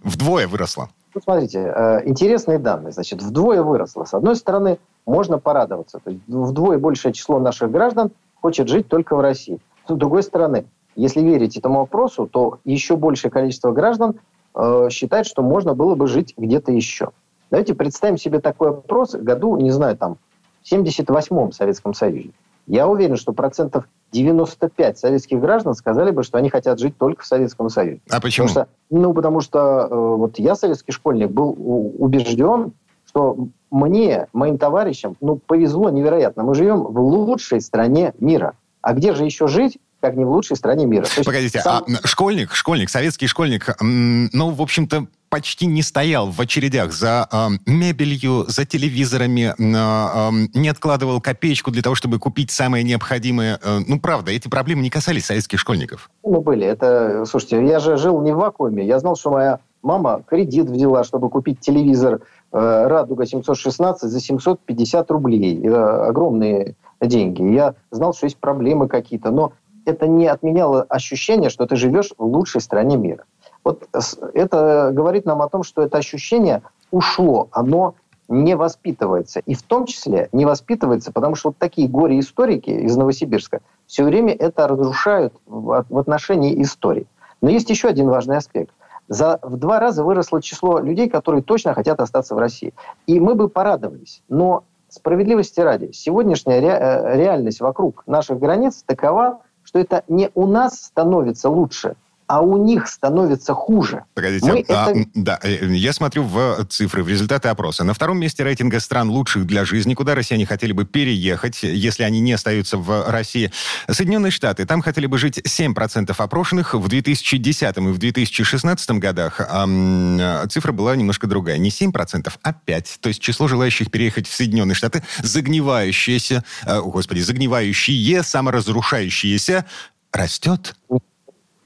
Вдвое 0.04 0.46
выросло. 0.46 0.88
Ну, 1.14 1.20
смотрите, 1.22 1.58
э, 1.58 2.08
интересные 2.08 2.58
данные. 2.58 2.92
Значит, 2.92 3.22
вдвое 3.22 3.62
выросло. 3.62 4.04
С 4.04 4.14
одной 4.14 4.36
стороны, 4.36 4.78
можно 5.06 5.38
порадоваться. 5.38 5.98
То 5.98 6.10
есть 6.10 6.22
вдвое 6.26 6.78
большее 6.78 7.12
число 7.12 7.38
наших 7.38 7.70
граждан 7.70 8.12
хочет 8.40 8.68
жить 8.68 8.88
только 8.88 9.14
в 9.14 9.20
России. 9.20 9.58
С 9.86 9.94
другой 9.94 10.22
стороны, 10.22 10.64
если 10.96 11.20
верить 11.20 11.56
этому 11.56 11.80
вопросу, 11.80 12.26
то 12.26 12.60
еще 12.64 12.96
большее 12.96 13.30
количество 13.30 13.72
граждан 13.72 14.14
э, 14.54 14.88
считает, 14.90 15.26
что 15.26 15.42
можно 15.42 15.74
было 15.74 15.94
бы 15.94 16.06
жить 16.06 16.34
где-то 16.36 16.72
еще. 16.72 17.10
Давайте 17.50 17.74
представим 17.74 18.16
себе 18.16 18.40
такой 18.40 18.70
опрос 18.70 19.14
году, 19.14 19.56
не 19.56 19.70
знаю, 19.70 19.96
там, 19.96 20.16
в 20.62 20.72
78-м 20.72 21.52
Советском 21.52 21.92
Союзе. 21.92 22.30
Я 22.66 22.86
уверен, 22.88 23.16
что 23.16 23.32
процентов 23.32 23.88
95 24.12 24.98
советских 24.98 25.40
граждан 25.40 25.74
сказали 25.74 26.10
бы, 26.10 26.22
что 26.22 26.38
они 26.38 26.50
хотят 26.50 26.78
жить 26.78 26.96
только 26.96 27.22
в 27.22 27.26
Советском 27.26 27.68
Союзе. 27.68 28.00
А 28.10 28.20
почему? 28.20 28.46
Потому 28.46 28.66
что, 28.66 28.72
ну, 28.90 29.14
потому 29.14 29.40
что 29.40 29.58
э, 29.90 30.16
вот 30.16 30.38
я, 30.38 30.54
советский 30.54 30.92
школьник, 30.92 31.30
был 31.30 31.56
убежден, 31.98 32.72
что 33.06 33.48
мне, 33.70 34.28
моим 34.32 34.58
товарищам, 34.58 35.16
ну, 35.20 35.36
повезло 35.36 35.90
невероятно. 35.90 36.44
Мы 36.44 36.54
живем 36.54 36.82
в 36.82 37.00
лучшей 37.00 37.60
стране 37.60 38.12
мира. 38.20 38.54
А 38.80 38.92
где 38.92 39.14
же 39.14 39.24
еще 39.24 39.48
жить, 39.48 39.78
как 40.02 40.16
не 40.16 40.24
в 40.24 40.30
лучшей 40.30 40.56
стране 40.56 40.84
мира? 40.84 41.04
То 41.04 41.22
Погодите, 41.22 41.60
сам... 41.60 41.84
а 41.86 42.06
школьник, 42.06 42.52
школьник, 42.54 42.90
советский 42.90 43.28
школьник, 43.28 43.74
ну, 43.80 44.50
в 44.50 44.60
общем-то, 44.60 45.06
почти 45.30 45.66
не 45.66 45.80
стоял 45.80 46.28
в 46.28 46.38
очередях 46.40 46.92
за 46.92 47.26
э, 47.32 47.48
мебелью, 47.64 48.44
за 48.48 48.66
телевизорами, 48.66 49.54
э, 49.56 50.46
не 50.54 50.68
откладывал 50.68 51.22
копеечку 51.22 51.70
для 51.70 51.80
того, 51.82 51.94
чтобы 51.94 52.18
купить 52.18 52.50
самое 52.50 52.84
необходимое. 52.84 53.58
Э, 53.62 53.78
ну, 53.86 53.98
правда, 53.98 54.32
эти 54.32 54.48
проблемы 54.48 54.82
не 54.82 54.90
касались 54.90 55.24
советских 55.24 55.58
школьников. 55.58 56.10
Ну, 56.22 56.42
были. 56.42 56.66
Это, 56.66 57.24
слушайте, 57.24 57.64
я 57.64 57.78
же 57.78 57.96
жил 57.96 58.20
не 58.20 58.32
в 58.32 58.36
вакууме. 58.36 58.84
Я 58.84 58.98
знал, 58.98 59.16
что 59.16 59.30
моя 59.30 59.60
мама 59.82 60.22
кредит 60.28 60.68
взяла, 60.68 61.04
чтобы 61.04 61.30
купить 61.30 61.60
телевизор 61.60 62.20
э, 62.52 62.86
«Радуга 62.86 63.24
716» 63.24 63.98
за 64.00 64.20
750 64.20 65.10
рублей. 65.10 65.64
Э, 65.64 66.08
огромные 66.08 66.74
деньги. 67.00 67.42
Я 67.42 67.74
знал, 67.90 68.14
что 68.14 68.26
есть 68.26 68.36
проблемы 68.36 68.88
какие-то, 68.88 69.30
но 69.30 69.52
это 69.84 70.06
не 70.06 70.26
отменяло 70.26 70.82
ощущение, 70.82 71.50
что 71.50 71.66
ты 71.66 71.76
живешь 71.76 72.10
в 72.16 72.24
лучшей 72.24 72.60
стране 72.60 72.96
мира. 72.96 73.24
Вот 73.64 73.88
это 74.34 74.90
говорит 74.92 75.24
нам 75.24 75.42
о 75.42 75.48
том, 75.48 75.62
что 75.62 75.82
это 75.82 75.98
ощущение 75.98 76.62
ушло, 76.90 77.48
оно 77.52 77.94
не 78.28 78.56
воспитывается. 78.56 79.40
И 79.40 79.54
в 79.54 79.62
том 79.62 79.86
числе 79.86 80.28
не 80.32 80.44
воспитывается, 80.44 81.12
потому 81.12 81.34
что 81.34 81.50
вот 81.50 81.58
такие 81.58 81.88
горе-историки 81.88 82.70
из 82.70 82.96
Новосибирска 82.96 83.60
все 83.86 84.04
время 84.04 84.32
это 84.32 84.66
разрушают 84.66 85.34
в, 85.46 85.84
отношении 85.98 86.60
истории. 86.62 87.06
Но 87.40 87.50
есть 87.50 87.68
еще 87.70 87.88
один 87.88 88.08
важный 88.08 88.36
аспект. 88.36 88.72
За, 89.08 89.38
в 89.42 89.56
два 89.56 89.80
раза 89.80 90.04
выросло 90.04 90.40
число 90.40 90.78
людей, 90.78 91.10
которые 91.10 91.42
точно 91.42 91.74
хотят 91.74 92.00
остаться 92.00 92.34
в 92.34 92.38
России. 92.38 92.72
И 93.06 93.20
мы 93.20 93.34
бы 93.34 93.48
порадовались. 93.48 94.22
Но 94.28 94.64
справедливости 94.88 95.60
ради, 95.60 95.90
сегодняшняя 95.92 96.60
ре, 96.60 96.68
э, 96.68 97.16
реальность 97.16 97.60
вокруг 97.60 98.04
наших 98.06 98.38
границ 98.38 98.82
такова, 98.86 99.40
что 99.72 99.78
это 99.78 100.04
не 100.06 100.30
у 100.34 100.46
нас 100.46 100.84
становится 100.84 101.48
лучше, 101.48 101.96
а 102.32 102.40
у 102.40 102.56
них 102.56 102.88
становится 102.88 103.52
хуже. 103.52 104.04
Погодите, 104.14 104.46
Мы 104.46 104.64
а, 104.70 104.90
это... 104.90 105.06
да, 105.14 105.38
э, 105.42 105.66
я 105.74 105.92
смотрю 105.92 106.22
в 106.22 106.64
цифры, 106.64 107.02
в 107.04 107.08
результаты 107.08 107.48
опроса. 107.48 107.84
На 107.84 107.92
втором 107.92 108.18
месте 108.18 108.42
рейтинга 108.42 108.80
стран 108.80 109.10
лучших 109.10 109.46
для 109.46 109.66
жизни, 109.66 109.92
куда 109.92 110.14
россияне 110.14 110.46
хотели 110.46 110.72
бы 110.72 110.86
переехать, 110.86 111.62
если 111.62 112.04
они 112.04 112.20
не 112.20 112.32
остаются 112.32 112.78
в 112.78 113.10
России. 113.10 113.52
Соединенные 113.86 114.30
Штаты, 114.30 114.64
там 114.64 114.80
хотели 114.80 115.04
бы 115.04 115.18
жить 115.18 115.40
7% 115.40 116.14
опрошенных. 116.16 116.72
В 116.72 116.88
2010 116.88 117.76
и 117.76 117.80
в 117.80 117.98
2016 117.98 118.90
годах 118.92 119.38
а, 119.38 120.46
цифра 120.48 120.72
была 120.72 120.96
немножко 120.96 121.26
другая. 121.26 121.58
Не 121.58 121.68
7%, 121.68 122.32
а 122.42 122.54
5%. 122.66 122.86
То 122.98 123.08
есть 123.08 123.20
число 123.20 123.46
желающих 123.46 123.90
переехать 123.90 124.26
в 124.26 124.34
Соединенные 124.34 124.74
Штаты, 124.74 125.02
загнивающееся, 125.22 126.42
э, 126.64 126.80
господи, 126.80 127.20
загнивающие, 127.20 128.22
саморазрушающиеся, 128.22 129.66
растет. 130.12 130.76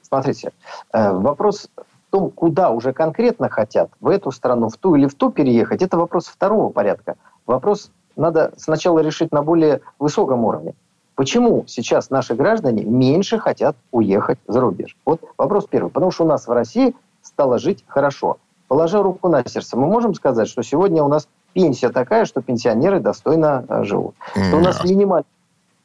Смотрите, 0.06 0.52
э, 0.92 1.12
вопрос 1.12 1.68
в 1.76 2.10
том, 2.10 2.30
куда 2.30 2.70
уже 2.70 2.92
конкретно 2.92 3.48
хотят, 3.48 3.90
в 4.00 4.08
эту 4.08 4.30
страну, 4.30 4.68
в 4.68 4.76
ту 4.76 4.94
или 4.94 5.06
в 5.06 5.14
ту 5.14 5.30
переехать, 5.30 5.82
это 5.82 5.96
вопрос 5.96 6.26
второго 6.26 6.70
порядка. 6.70 7.16
Вопрос 7.46 7.90
надо 8.14 8.52
сначала 8.56 9.00
решить 9.00 9.32
на 9.32 9.42
более 9.42 9.80
высоком 9.98 10.44
уровне. 10.44 10.74
Почему 11.16 11.64
сейчас 11.66 12.10
наши 12.10 12.34
граждане 12.34 12.84
меньше 12.84 13.38
хотят 13.38 13.76
уехать 13.90 14.38
за 14.46 14.60
рубеж? 14.60 14.96
Вот 15.04 15.20
вопрос 15.38 15.66
первый. 15.66 15.90
Потому 15.90 16.12
что 16.12 16.24
у 16.24 16.28
нас 16.28 16.46
в 16.46 16.52
России 16.52 16.94
стало 17.22 17.58
жить 17.58 17.84
хорошо. 17.86 18.36
Положа 18.68 19.02
руку 19.02 19.28
на 19.28 19.46
сердце, 19.46 19.76
мы 19.76 19.86
можем 19.86 20.14
сказать, 20.14 20.48
что 20.48 20.62
сегодня 20.62 21.02
у 21.02 21.08
нас 21.08 21.28
пенсия 21.52 21.88
такая, 21.88 22.26
что 22.26 22.42
пенсионеры 22.42 23.00
достойно 23.00 23.64
э, 23.68 23.84
живут. 23.84 24.14
Что 24.34 24.56
у 24.56 24.60
нас 24.60 24.84
минимальная 24.84 25.24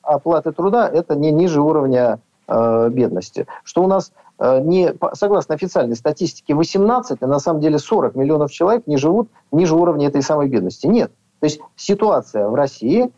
оплата 0.01 0.51
труда– 0.51 0.89
это 0.93 1.15
не 1.15 1.31
ниже 1.31 1.61
уровня 1.61 2.19
Э, 2.53 2.89
бедности. 2.89 3.47
Что 3.63 3.81
у 3.81 3.87
нас 3.87 4.11
э, 4.37 4.59
не, 4.59 4.93
согласно 5.13 5.55
официальной 5.55 5.95
статистике 5.95 6.53
18, 6.53 7.23
а 7.23 7.27
на 7.27 7.39
самом 7.39 7.61
деле 7.61 7.79
40 7.79 8.15
миллионов 8.15 8.51
человек 8.51 8.87
не 8.87 8.97
живут 8.97 9.29
ниже 9.53 9.73
уровня 9.73 10.07
этой 10.07 10.21
самой 10.21 10.49
бедности. 10.49 10.85
Нет. 10.85 11.13
То 11.39 11.45
есть 11.45 11.61
ситуация 11.77 12.49
в 12.49 12.55
России 12.55 13.09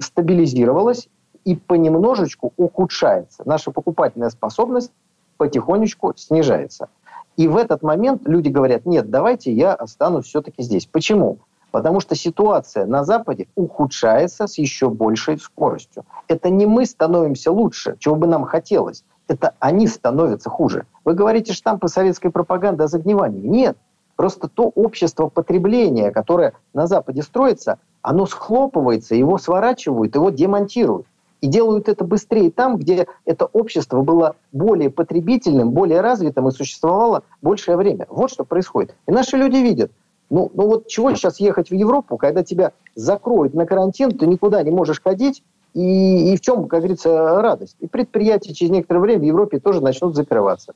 стабилизировалась 0.00 1.10
и 1.44 1.54
понемножечку 1.54 2.54
ухудшается. 2.56 3.42
Наша 3.44 3.72
покупательная 3.72 4.30
способность 4.30 4.90
потихонечку 5.36 6.14
снижается. 6.16 6.88
И 7.36 7.48
в 7.48 7.58
этот 7.58 7.82
момент 7.82 8.22
люди 8.26 8.48
говорят, 8.48 8.86
нет, 8.86 9.10
давайте 9.10 9.52
я 9.52 9.74
останусь 9.74 10.24
все-таки 10.24 10.62
здесь. 10.62 10.86
Почему? 10.86 11.40
Потому 11.70 12.00
что 12.00 12.14
ситуация 12.14 12.86
на 12.86 13.04
Западе 13.04 13.48
ухудшается 13.54 14.46
с 14.46 14.58
еще 14.58 14.88
большей 14.88 15.38
скоростью. 15.38 16.04
Это 16.28 16.48
не 16.48 16.66
мы 16.66 16.86
становимся 16.86 17.52
лучше, 17.52 17.96
чего 17.98 18.16
бы 18.16 18.26
нам 18.26 18.44
хотелось. 18.44 19.04
Это 19.28 19.54
они 19.58 19.86
становятся 19.88 20.50
хуже. 20.50 20.86
Вы 21.04 21.14
говорите 21.14 21.52
штампы 21.52 21.88
советской 21.88 22.30
пропаганды 22.30 22.84
о 22.84 22.88
загнивании. 22.88 23.46
Нет. 23.46 23.76
Просто 24.14 24.48
то 24.48 24.70
общество 24.74 25.28
потребления, 25.28 26.10
которое 26.10 26.54
на 26.72 26.86
Западе 26.86 27.22
строится, 27.22 27.78
оно 28.00 28.24
схлопывается, 28.26 29.14
его 29.14 29.36
сворачивают, 29.36 30.14
его 30.14 30.30
демонтируют. 30.30 31.06
И 31.42 31.48
делают 31.48 31.88
это 31.90 32.04
быстрее 32.04 32.50
там, 32.50 32.78
где 32.78 33.06
это 33.26 33.44
общество 33.44 34.00
было 34.00 34.36
более 34.52 34.90
потребительным, 34.90 35.72
более 35.72 36.00
развитым 36.00 36.48
и 36.48 36.52
существовало 36.52 37.24
большее 37.42 37.76
время. 37.76 38.06
Вот 38.08 38.30
что 38.30 38.44
происходит. 38.44 38.94
И 39.06 39.12
наши 39.12 39.36
люди 39.36 39.56
видят– 39.56 39.90
ну, 40.30 40.50
ну 40.54 40.66
вот 40.66 40.88
чего 40.88 41.14
сейчас 41.14 41.40
ехать 41.40 41.70
в 41.70 41.74
Европу, 41.74 42.16
когда 42.16 42.42
тебя 42.42 42.72
закроют 42.94 43.54
на 43.54 43.66
карантин, 43.66 44.16
ты 44.16 44.26
никуда 44.26 44.62
не 44.62 44.70
можешь 44.70 45.00
ходить, 45.00 45.42
и, 45.74 46.32
и 46.32 46.36
в 46.36 46.40
чем, 46.40 46.68
как 46.68 46.80
говорится, 46.80 47.40
радость? 47.42 47.76
И 47.80 47.86
предприятия 47.86 48.54
через 48.54 48.70
некоторое 48.70 49.00
время 49.00 49.20
в 49.20 49.24
Европе 49.24 49.60
тоже 49.60 49.82
начнут 49.82 50.16
закрываться. 50.16 50.72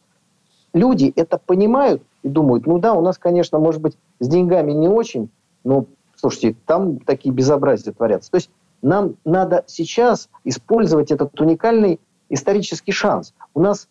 Люди 0.73 1.13
это 1.17 1.39
понимают 1.39 2.03
и 2.23 2.29
думают, 2.29 2.67
ну 2.67 2.79
да, 2.79 2.93
у 2.93 3.01
нас, 3.01 3.19
конечно, 3.19 3.59
может 3.59 3.81
быть, 3.81 3.97
с 4.21 4.29
деньгами 4.29 4.73
не 4.73 4.89
очень, 4.89 5.31
но, 5.65 5.87
слушайте, 6.15 6.55
там 6.67 7.01
такие 7.01 7.35
безобразия 7.35 7.93
творятся. 7.93 8.31
То 8.31 8.37
есть 8.37 8.51
нам 8.83 9.17
надо 9.25 9.65
сейчас 9.67 10.29
использовать 10.45 11.11
этот 11.11 11.39
уникальный 11.41 11.99
исторический 12.29 12.93
шанс. 12.93 13.35
У 13.55 13.61
нас 13.61 13.89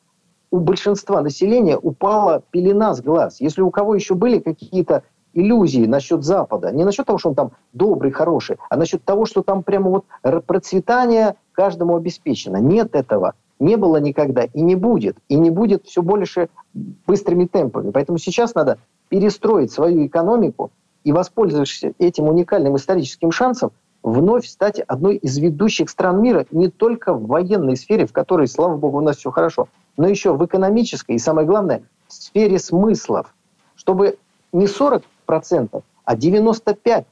у 0.51 0.59
большинства 0.59 1.21
населения 1.21 1.77
упала 1.77 2.43
пелена 2.51 2.93
с 2.93 3.01
глаз. 3.01 3.41
Если 3.41 3.61
у 3.61 3.69
кого 3.69 3.95
еще 3.95 4.15
были 4.15 4.39
какие-то 4.39 5.03
иллюзии 5.33 5.85
насчет 5.85 6.23
Запада. 6.23 6.71
Не 6.71 6.83
насчет 6.83 7.05
того, 7.05 7.17
что 7.17 7.29
он 7.29 7.35
там 7.35 7.51
добрый, 7.73 8.11
хороший, 8.11 8.57
а 8.69 8.77
насчет 8.77 9.03
того, 9.03 9.25
что 9.25 9.41
там 9.43 9.63
прямо 9.63 9.89
вот 9.89 10.05
процветание 10.45 11.35
каждому 11.51 11.95
обеспечено. 11.95 12.57
Нет 12.57 12.95
этого. 12.95 13.33
Не 13.59 13.75
было 13.75 13.97
никогда 13.97 14.43
и 14.45 14.61
не 14.61 14.75
будет. 14.75 15.17
И 15.27 15.35
не 15.35 15.49
будет 15.49 15.85
все 15.85 16.01
больше 16.01 16.49
быстрыми 16.73 17.45
темпами. 17.45 17.91
Поэтому 17.91 18.17
сейчас 18.17 18.55
надо 18.55 18.77
перестроить 19.09 19.71
свою 19.71 20.05
экономику 20.05 20.71
и, 21.03 21.11
воспользовавшись 21.11 21.93
этим 21.97 22.27
уникальным 22.27 22.75
историческим 22.75 23.31
шансом, 23.31 23.71
вновь 24.01 24.47
стать 24.47 24.79
одной 24.79 25.17
из 25.17 25.37
ведущих 25.37 25.89
стран 25.89 26.21
мира 26.21 26.45
не 26.51 26.69
только 26.69 27.13
в 27.13 27.27
военной 27.27 27.75
сфере, 27.75 28.05
в 28.05 28.13
которой, 28.13 28.47
слава 28.47 28.77
богу, 28.77 28.99
у 28.99 29.01
нас 29.01 29.17
все 29.17 29.31
хорошо, 29.31 29.67
но 29.97 30.07
еще 30.07 30.33
в 30.33 30.45
экономической 30.45 31.15
и, 31.15 31.19
самое 31.19 31.45
главное, 31.45 31.83
в 32.07 32.13
сфере 32.13 32.59
смыслов, 32.59 33.33
чтобы 33.75 34.17
не 34.53 34.67
40 34.67 35.03
процентов, 35.29 35.83
а 36.05 36.15
95 36.15 37.05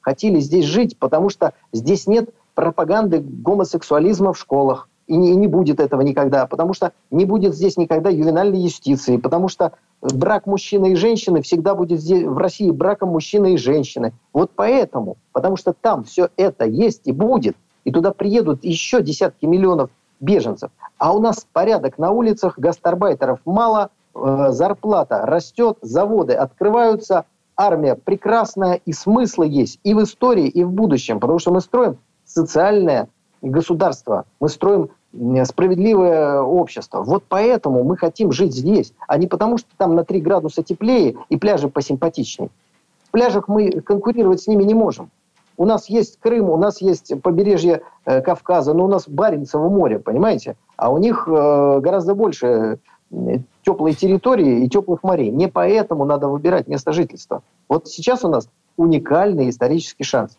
хотели 0.00 0.40
здесь 0.40 0.64
жить, 0.64 0.98
потому 0.98 1.28
что 1.28 1.52
здесь 1.72 2.08
нет 2.08 2.30
пропаганды 2.56 3.20
гомосексуализма 3.20 4.32
в 4.32 4.38
школах, 4.40 4.88
и 5.06 5.16
не, 5.16 5.30
и 5.30 5.36
не 5.36 5.46
будет 5.46 5.78
этого 5.78 6.00
никогда, 6.00 6.48
потому 6.48 6.74
что 6.74 6.90
не 7.12 7.24
будет 7.24 7.54
здесь 7.54 7.76
никогда 7.76 8.10
ювенальной 8.10 8.58
юстиции, 8.58 9.18
потому 9.18 9.46
что 9.46 9.74
брак 10.02 10.46
мужчины 10.46 10.94
и 10.94 10.94
женщины 10.96 11.42
всегда 11.42 11.76
будет 11.76 12.00
здесь, 12.00 12.24
в 12.24 12.36
России 12.36 12.72
браком 12.72 13.10
мужчины 13.10 13.54
и 13.54 13.56
женщины. 13.56 14.12
Вот 14.32 14.50
поэтому, 14.56 15.16
потому 15.30 15.56
что 15.56 15.72
там 15.72 16.02
все 16.02 16.30
это 16.36 16.64
есть 16.64 17.02
и 17.04 17.12
будет, 17.12 17.56
и 17.84 17.92
туда 17.92 18.10
приедут 18.10 18.64
еще 18.64 19.00
десятки 19.00 19.46
миллионов 19.46 19.90
беженцев. 20.18 20.72
А 20.98 21.14
у 21.14 21.20
нас 21.20 21.46
порядок 21.52 21.98
на 21.98 22.10
улицах, 22.10 22.58
гастарбайтеров 22.58 23.38
мало, 23.44 23.90
э, 24.12 24.46
зарплата 24.48 25.24
растет, 25.24 25.78
заводы 25.82 26.32
открываются, 26.32 27.26
армия 27.56 27.94
прекрасная, 27.94 28.74
и 28.74 28.92
смыслы 28.92 29.46
есть 29.48 29.80
и 29.84 29.94
в 29.94 30.02
истории, 30.02 30.48
и 30.48 30.64
в 30.64 30.70
будущем, 30.70 31.20
потому 31.20 31.38
что 31.38 31.52
мы 31.52 31.60
строим 31.60 31.98
социальное 32.24 33.08
государство, 33.42 34.24
мы 34.40 34.48
строим 34.48 34.90
справедливое 35.44 36.40
общество. 36.40 37.02
Вот 37.02 37.24
поэтому 37.28 37.84
мы 37.84 37.96
хотим 37.96 38.32
жить 38.32 38.54
здесь, 38.54 38.92
а 39.06 39.16
не 39.16 39.26
потому, 39.26 39.58
что 39.58 39.68
там 39.76 39.94
на 39.94 40.04
3 40.04 40.20
градуса 40.20 40.62
теплее 40.62 41.16
и 41.28 41.36
пляжи 41.36 41.68
посимпатичнее. 41.68 42.50
В 43.08 43.10
пляжах 43.12 43.46
мы 43.46 43.70
конкурировать 43.70 44.42
с 44.42 44.48
ними 44.48 44.64
не 44.64 44.74
можем. 44.74 45.10
У 45.56 45.66
нас 45.66 45.88
есть 45.88 46.18
Крым, 46.18 46.50
у 46.50 46.56
нас 46.56 46.80
есть 46.80 47.12
побережье 47.22 47.82
э, 48.04 48.20
Кавказа, 48.22 48.74
но 48.74 48.86
у 48.86 48.88
нас 48.88 49.08
Баренцево 49.08 49.68
море, 49.68 50.00
понимаете? 50.00 50.56
А 50.76 50.92
у 50.92 50.98
них 50.98 51.28
э, 51.28 51.80
гораздо 51.80 52.16
больше 52.16 52.80
теплой 53.62 53.94
территории 53.94 54.64
и 54.64 54.68
теплых 54.68 55.02
морей. 55.02 55.30
Не 55.30 55.48
поэтому 55.48 56.04
надо 56.04 56.28
выбирать 56.28 56.68
место 56.68 56.92
жительства. 56.92 57.42
Вот 57.68 57.88
сейчас 57.88 58.24
у 58.24 58.28
нас 58.28 58.48
уникальный 58.76 59.50
исторический 59.50 60.04
шанс. 60.04 60.36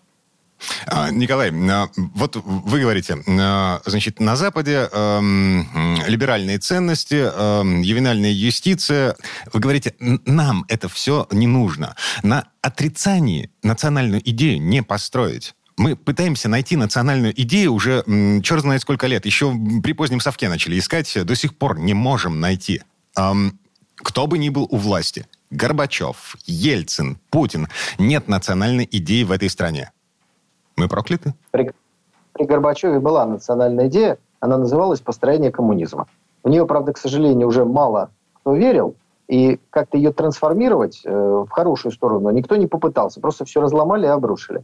А, 0.87 1.11
Николай, 1.11 1.51
а, 1.51 1.89
вот 2.13 2.37
вы 2.37 2.79
говорите, 2.79 3.17
а, 3.27 3.81
значит, 3.85 4.19
на 4.19 4.35
Западе 4.35 4.89
эм, 4.91 5.67
либеральные 6.07 6.59
ценности, 6.59 7.15
эм, 7.15 7.81
ювенальная 7.81 8.31
юстиция. 8.31 9.15
Вы 9.51 9.59
говорите, 9.59 9.95
нам 9.99 10.65
это 10.67 10.87
все 10.87 11.27
не 11.31 11.47
нужно. 11.47 11.95
На 12.23 12.45
отрицании 12.61 13.51
национальную 13.63 14.21
идею 14.29 14.61
не 14.61 14.81
построить. 14.81 15.55
Мы 15.77 15.95
пытаемся 15.95 16.47
найти 16.47 16.77
национальную 16.77 17.33
идею 17.41 17.73
уже 17.73 18.03
м, 18.07 18.41
черт 18.41 18.61
знает 18.61 18.81
сколько 18.81 19.07
лет. 19.07 19.25
Еще 19.25 19.53
при 19.83 19.93
позднем 19.93 20.21
совке 20.21 20.47
начали 20.47 20.79
искать, 20.79 21.17
до 21.25 21.35
сих 21.35 21.57
пор 21.57 21.79
не 21.79 21.93
можем 21.93 22.39
найти. 22.39 22.81
Эм, 23.17 23.59
кто 23.95 24.27
бы 24.27 24.37
ни 24.37 24.49
был 24.49 24.67
у 24.71 24.77
власти, 24.77 25.27
Горбачев, 25.51 26.37
Ельцин, 26.45 27.17
Путин, 27.29 27.67
нет 27.97 28.27
национальной 28.27 28.87
идеи 28.89 29.23
в 29.23 29.31
этой 29.31 29.49
стране. 29.49 29.91
Мы 30.77 30.87
прокляты? 30.87 31.33
При, 31.51 31.71
при 32.33 32.45
Горбачеве 32.45 32.99
была 32.99 33.25
национальная 33.25 33.87
идея, 33.87 34.17
она 34.39 34.57
называлась 34.57 34.99
«Построение 35.01 35.51
коммунизма». 35.51 36.07
В 36.43 36.49
нее, 36.49 36.65
правда, 36.65 36.93
к 36.93 36.97
сожалению, 36.97 37.47
уже 37.47 37.65
мало 37.65 38.11
кто 38.33 38.53
верил, 38.53 38.95
и 39.27 39.59
как-то 39.71 39.97
ее 39.97 40.13
трансформировать 40.13 41.01
э, 41.03 41.09
в 41.09 41.49
хорошую 41.49 41.91
сторону 41.91 42.29
никто 42.29 42.55
не 42.55 42.67
попытался. 42.67 43.19
Просто 43.19 43.43
все 43.43 43.59
разломали 43.59 44.05
и 44.05 44.09
обрушили. 44.09 44.63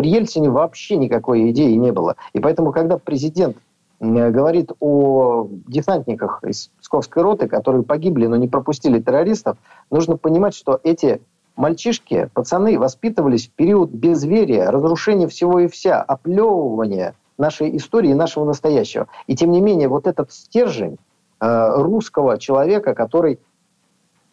При 0.00 0.08
Ельцине 0.08 0.48
вообще 0.48 0.96
никакой 0.96 1.50
идеи 1.50 1.74
не 1.74 1.92
было. 1.92 2.16
И 2.32 2.40
поэтому, 2.40 2.72
когда 2.72 2.96
президент 2.96 3.58
э, 4.00 4.30
говорит 4.30 4.72
о 4.80 5.46
десантниках 5.68 6.42
из 6.42 6.70
Псковской 6.80 7.22
роты, 7.22 7.48
которые 7.48 7.82
погибли, 7.82 8.24
но 8.24 8.36
не 8.36 8.48
пропустили 8.48 8.98
террористов, 8.98 9.58
нужно 9.90 10.16
понимать, 10.16 10.54
что 10.54 10.80
эти 10.84 11.20
мальчишки, 11.54 12.30
пацаны 12.32 12.78
воспитывались 12.78 13.48
в 13.48 13.50
период 13.50 13.90
безверия, 13.90 14.70
разрушения 14.70 15.28
всего 15.28 15.58
и 15.58 15.68
вся, 15.68 16.00
оплевывания 16.00 17.14
нашей 17.36 17.76
истории 17.76 18.12
и 18.12 18.14
нашего 18.14 18.46
настоящего. 18.46 19.06
И 19.26 19.36
тем 19.36 19.50
не 19.50 19.60
менее, 19.60 19.88
вот 19.88 20.06
этот 20.06 20.32
стержень 20.32 20.96
э, 21.40 21.72
русского 21.74 22.38
человека, 22.38 22.94
который 22.94 23.38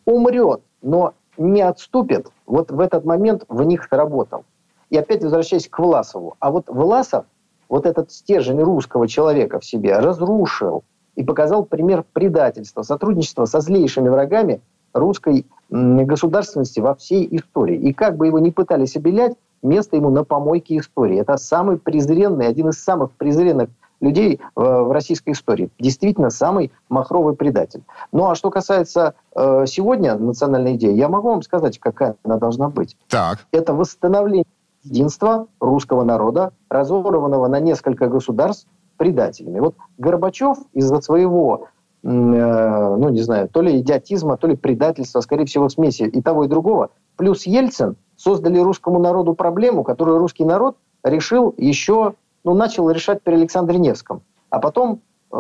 умрет, 0.06 0.62
но 0.82 1.14
не 1.38 1.62
отступит, 1.62 2.32
вот 2.46 2.72
в 2.72 2.80
этот 2.80 3.04
момент 3.04 3.44
в 3.50 3.62
них 3.64 3.90
работал. 3.92 4.46
И 4.90 4.98
опять 4.98 5.24
возвращаясь 5.24 5.68
к 5.68 5.80
Власову. 5.80 6.36
А 6.40 6.52
вот 6.52 6.66
Власов 6.68 7.26
вот 7.70 7.86
этот 7.86 8.12
стержень 8.12 8.62
русского 8.62 9.08
человека 9.08 9.60
в 9.60 9.66
себе 9.66 9.98
разрушил 10.00 10.84
и 11.16 11.24
показал 11.24 11.66
пример 11.66 12.06
предательства, 12.14 12.84
сотрудничества 12.84 13.46
со 13.46 13.60
злейшими 13.60 14.10
врагами 14.10 14.62
русской 14.94 15.46
государственности 15.70 16.80
во 16.80 16.96
всей 16.96 17.28
истории. 17.36 17.78
И 17.78 17.94
как 17.94 18.18
бы 18.18 18.28
его 18.28 18.40
ни 18.40 18.52
пытались 18.52 18.96
обелять, 18.96 19.36
место 19.62 19.96
ему 19.96 20.10
на 20.10 20.24
помойке 20.24 20.78
истории. 20.78 21.20
Это 21.20 21.38
самый 21.38 21.78
презренный, 21.78 22.48
один 22.48 22.70
из 22.70 22.82
самых 22.82 23.12
презренных 23.12 23.70
людей 24.00 24.40
в 24.56 24.94
российской 24.94 25.32
истории. 25.32 25.70
Действительно, 25.80 26.30
самый 26.30 26.72
махровый 26.88 27.36
предатель. 27.36 27.84
Ну 28.12 28.30
а 28.30 28.36
что 28.36 28.52
касается 28.52 29.16
э, 29.36 29.66
сегодня 29.66 30.16
национальной 30.16 30.76
идеи, 30.76 30.94
я 30.94 31.10
могу 31.10 31.30
вам 31.30 31.42
сказать, 31.42 31.80
какая 31.80 32.16
она 32.24 32.38
должна 32.38 32.70
быть. 32.70 32.96
Так. 33.10 33.48
Это 33.52 33.74
восстановление 33.74 34.46
единства 34.90 35.48
русского 35.60 36.04
народа, 36.04 36.54
разорванного 36.70 37.48
на 37.48 37.60
несколько 37.60 38.08
государств 38.08 38.68
предателями. 38.98 39.60
Вот 39.60 39.76
Горбачев 39.98 40.58
из-за 40.74 41.02
своего 41.02 41.68
Э, 42.04 42.96
ну, 42.98 43.10
не 43.10 43.22
знаю, 43.22 43.50
то 43.50 43.62
ли 43.62 43.80
идиотизма, 43.80 44.38
то 44.38 44.48
ли 44.48 44.56
предательства, 44.56 45.20
скорее 45.22 45.46
всего, 45.46 45.68
смеси 45.68 46.04
и 46.04 46.22
того, 46.22 46.46
и 46.46 46.48
другого. 46.48 46.92
Плюс 47.16 47.46
Ельцин 47.46 47.98
создали 48.16 48.60
русскому 48.60 49.00
народу 49.00 49.34
проблему, 49.34 49.84
которую 49.84 50.20
русский 50.20 50.46
народ 50.46 50.78
решил 51.04 51.54
еще, 51.58 52.14
ну, 52.44 52.54
начал 52.54 52.90
решать 52.90 53.24
при 53.24 53.34
Александре 53.34 53.78
Невском, 53.80 54.22
а 54.50 54.60
потом 54.60 55.02
э, 55.32 55.38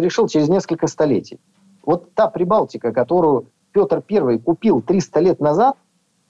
решил 0.00 0.26
через 0.26 0.48
несколько 0.48 0.86
столетий. 0.86 1.38
Вот 1.84 2.12
та 2.14 2.28
Прибалтика, 2.28 2.92
которую 2.92 3.46
Петр 3.72 4.02
I 4.10 4.38
купил 4.38 4.80
300 4.80 5.20
лет 5.20 5.40
назад, 5.40 5.76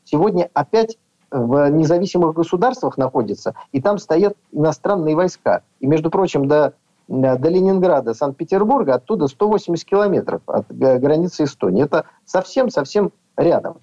сегодня 0.05 0.51
опять 0.53 0.99
в 1.31 1.71
независимых 1.71 2.35
государствах 2.35 2.99
находится, 2.99 3.55
и 3.73 3.81
там 3.81 3.99
стоят 3.99 4.35
иностранные 4.53 5.15
войска. 5.15 5.63
И, 5.81 5.87
между 5.87 6.11
прочим, 6.11 6.47
до 6.47 6.75
до 7.11 7.49
Ленинграда, 7.49 8.15
Санкт-Петербурга, 8.15 8.95
оттуда 8.95 9.27
180 9.27 9.85
километров 9.85 10.43
от 10.47 10.71
границы 10.71 11.43
Эстонии. 11.43 11.83
Это 11.83 12.05
совсем-совсем 12.25 13.11
рядом. 13.37 13.79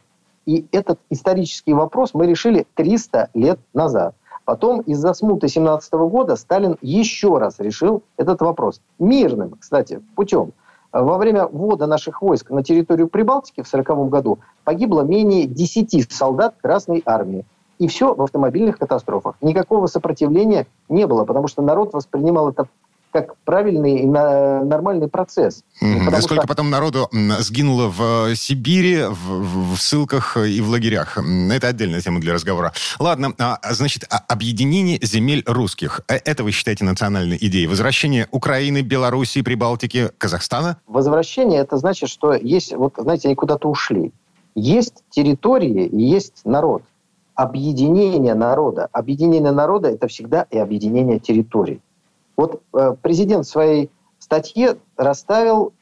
И 0.46 0.66
этот 0.72 0.98
исторический 1.10 1.74
вопрос 1.74 2.14
мы 2.14 2.26
решили 2.26 2.66
300 2.76 3.32
лет 3.34 3.60
назад. 3.74 4.16
Потом 4.46 4.80
из-за 4.80 5.14
смуты 5.14 5.50
17 5.50 5.92
года 5.94 6.38
Сталин 6.38 6.78
еще 6.82 7.38
раз 7.38 7.60
решил 7.60 8.02
этот 8.16 8.40
вопрос. 8.40 8.80
Мирным, 8.98 9.58
кстати, 9.60 10.02
путем. 10.16 10.54
Во 11.00 11.20
время 11.20 11.46
ввода 11.46 11.86
наших 11.86 12.24
войск 12.24 12.50
на 12.50 12.64
территорию 12.64 13.08
Прибалтики 13.08 13.62
в 13.62 13.68
1940 13.68 14.10
году 14.10 14.40
погибло 14.64 15.02
менее 15.02 15.46
10 15.46 16.12
солдат 16.12 16.56
Красной 16.60 17.04
Армии. 17.06 17.46
И 17.78 17.88
все 17.88 18.16
в 18.16 18.22
автомобильных 18.24 18.80
катастрофах. 18.80 19.36
Никакого 19.42 19.86
сопротивления 19.86 20.66
не 20.90 21.06
было, 21.06 21.26
потому 21.26 21.48
что 21.48 21.62
народ 21.62 21.94
воспринимал 21.94 22.50
это 22.50 22.68
как 23.12 23.36
правильный 23.46 24.02
и 24.02 24.06
нормальный 24.06 25.08
процесс. 25.08 25.64
Mm-hmm. 25.82 26.22
Сколько 26.22 26.44
что... 26.44 26.48
потом 26.48 26.70
народу 26.70 27.10
сгинуло 27.40 27.88
в 27.88 28.36
Сибири, 28.36 29.04
в, 29.04 29.74
в 29.74 29.78
ссылках 29.78 30.38
и 30.38 30.62
в 30.62 30.70
лагерях. 30.70 31.18
Это 31.18 31.68
отдельная 31.68 32.02
тема 32.02 32.20
для 32.20 32.34
разговора. 32.34 32.74
Ладно, 33.00 33.34
а, 33.40 33.60
значит, 33.74 34.06
а, 34.10 34.24
объединение 34.28 35.00
земель 35.02 35.44
русских. 35.46 36.02
Э, 36.08 36.16
это 36.26 36.44
вы 36.44 36.52
считаете 36.52 36.84
национальной 36.86 37.38
идеей? 37.40 37.68
Возвращение 37.68 38.28
Украины, 38.32 38.82
Белоруссии, 38.82 39.42
Прибалтики, 39.42 40.10
Казахстана? 40.18 40.78
Возвращение, 40.88 41.62
это 41.62 41.78
значит, 41.78 42.10
что 42.10 42.34
есть, 42.34 42.74
вот, 42.74 42.94
знаете, 42.98 43.28
они 43.30 43.36
куда-то 43.36 43.70
ушли. 43.70 44.12
Есть 44.56 45.04
территории 45.10 45.90
есть 45.92 46.42
народ. 46.44 46.84
Объединение 47.36 48.34
народа. 48.34 48.90
Объединение 48.92 49.52
народа– 49.52 49.90
это 49.92 50.08
всегда 50.08 50.48
и 50.50 50.58
объединение 50.58 51.20
территорий. 51.20 51.80
Вот 52.38 52.62
э, 52.74 52.96
президент 53.02 53.46
в 53.46 53.50
своей 53.50 53.90
статье 54.20 54.78
расставил 54.96 55.74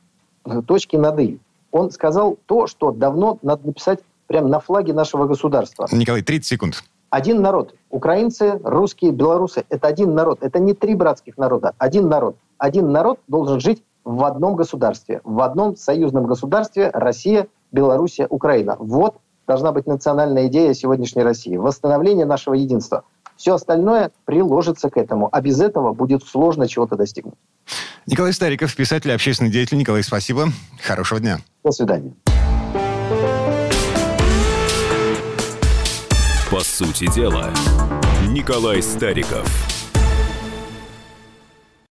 э, 0.46 0.62
точки 0.66 0.96
над 0.96 1.20
«и». 1.20 1.40
Он 1.72 1.92
сказал 1.92 2.38
то, 2.46 2.68
что 2.68 2.92
давно 2.92 3.38
надо 3.42 3.68
написать 3.68 4.00
прямо 4.28 4.48
на 4.48 4.62
флаге 4.62 4.94
нашего 4.94 5.28
государства. 5.28 5.88
Николай, 5.92 6.22
30 6.22 6.48
секунд. 6.48 6.84
Один 7.10 7.42
народ. 7.42 7.76
Украинцы, 7.90 8.60
русские, 8.64 9.12
белорусы. 9.12 9.66
Это 9.70 9.88
один 9.88 10.16
народ. 10.16 10.40
Это 10.42 10.60
не 10.60 10.74
три 10.74 10.96
братских 10.96 11.38
народа. 11.38 11.74
Один 11.78 12.08
народ. 12.08 12.38
Один 12.58 12.92
народ 12.92 13.20
должен 13.28 13.60
жить 13.60 13.84
в 14.06 14.24
одном 14.24 14.56
государстве. 14.56 15.20
В 15.26 15.42
одном 15.42 15.76
союзном 15.76 16.26
государстве 16.26 16.90
Россия, 16.94 17.48
Белоруссия, 17.72 18.28
Украина. 18.30 18.78
Вот 18.80 19.18
должна 19.46 19.74
быть 19.74 19.86
национальная 19.86 20.48
идея 20.48 20.74
сегодняшней 20.74 21.24
России. 21.24 21.58
Восстановление 21.58 22.26
нашего 22.26 22.54
единства– 22.54 23.04
все 23.38 23.56
остальное 23.56 24.12
приложится 24.26 24.90
к 24.90 24.98
этому. 24.98 25.30
А 25.32 25.42
без 25.42 25.60
этого 25.60 25.94
будет 25.94 26.24
сложно 26.24 26.68
чего-то 26.68 26.96
достигнуть. 26.96 27.36
Николай 28.06 28.34
Стариков, 28.34 28.76
писатель, 28.76 29.12
общественный 29.12 29.52
деятель. 29.52 29.78
Николай, 29.78 30.04
спасибо. 30.04 30.50
Хорошего 30.82 31.20
дня. 31.20 31.40
До 31.64 31.72
свидания. 31.72 32.14
По 36.52 36.60
сути 36.60 37.12
дела, 37.14 37.52
Николай 38.30 38.82
Стариков. 38.82 39.75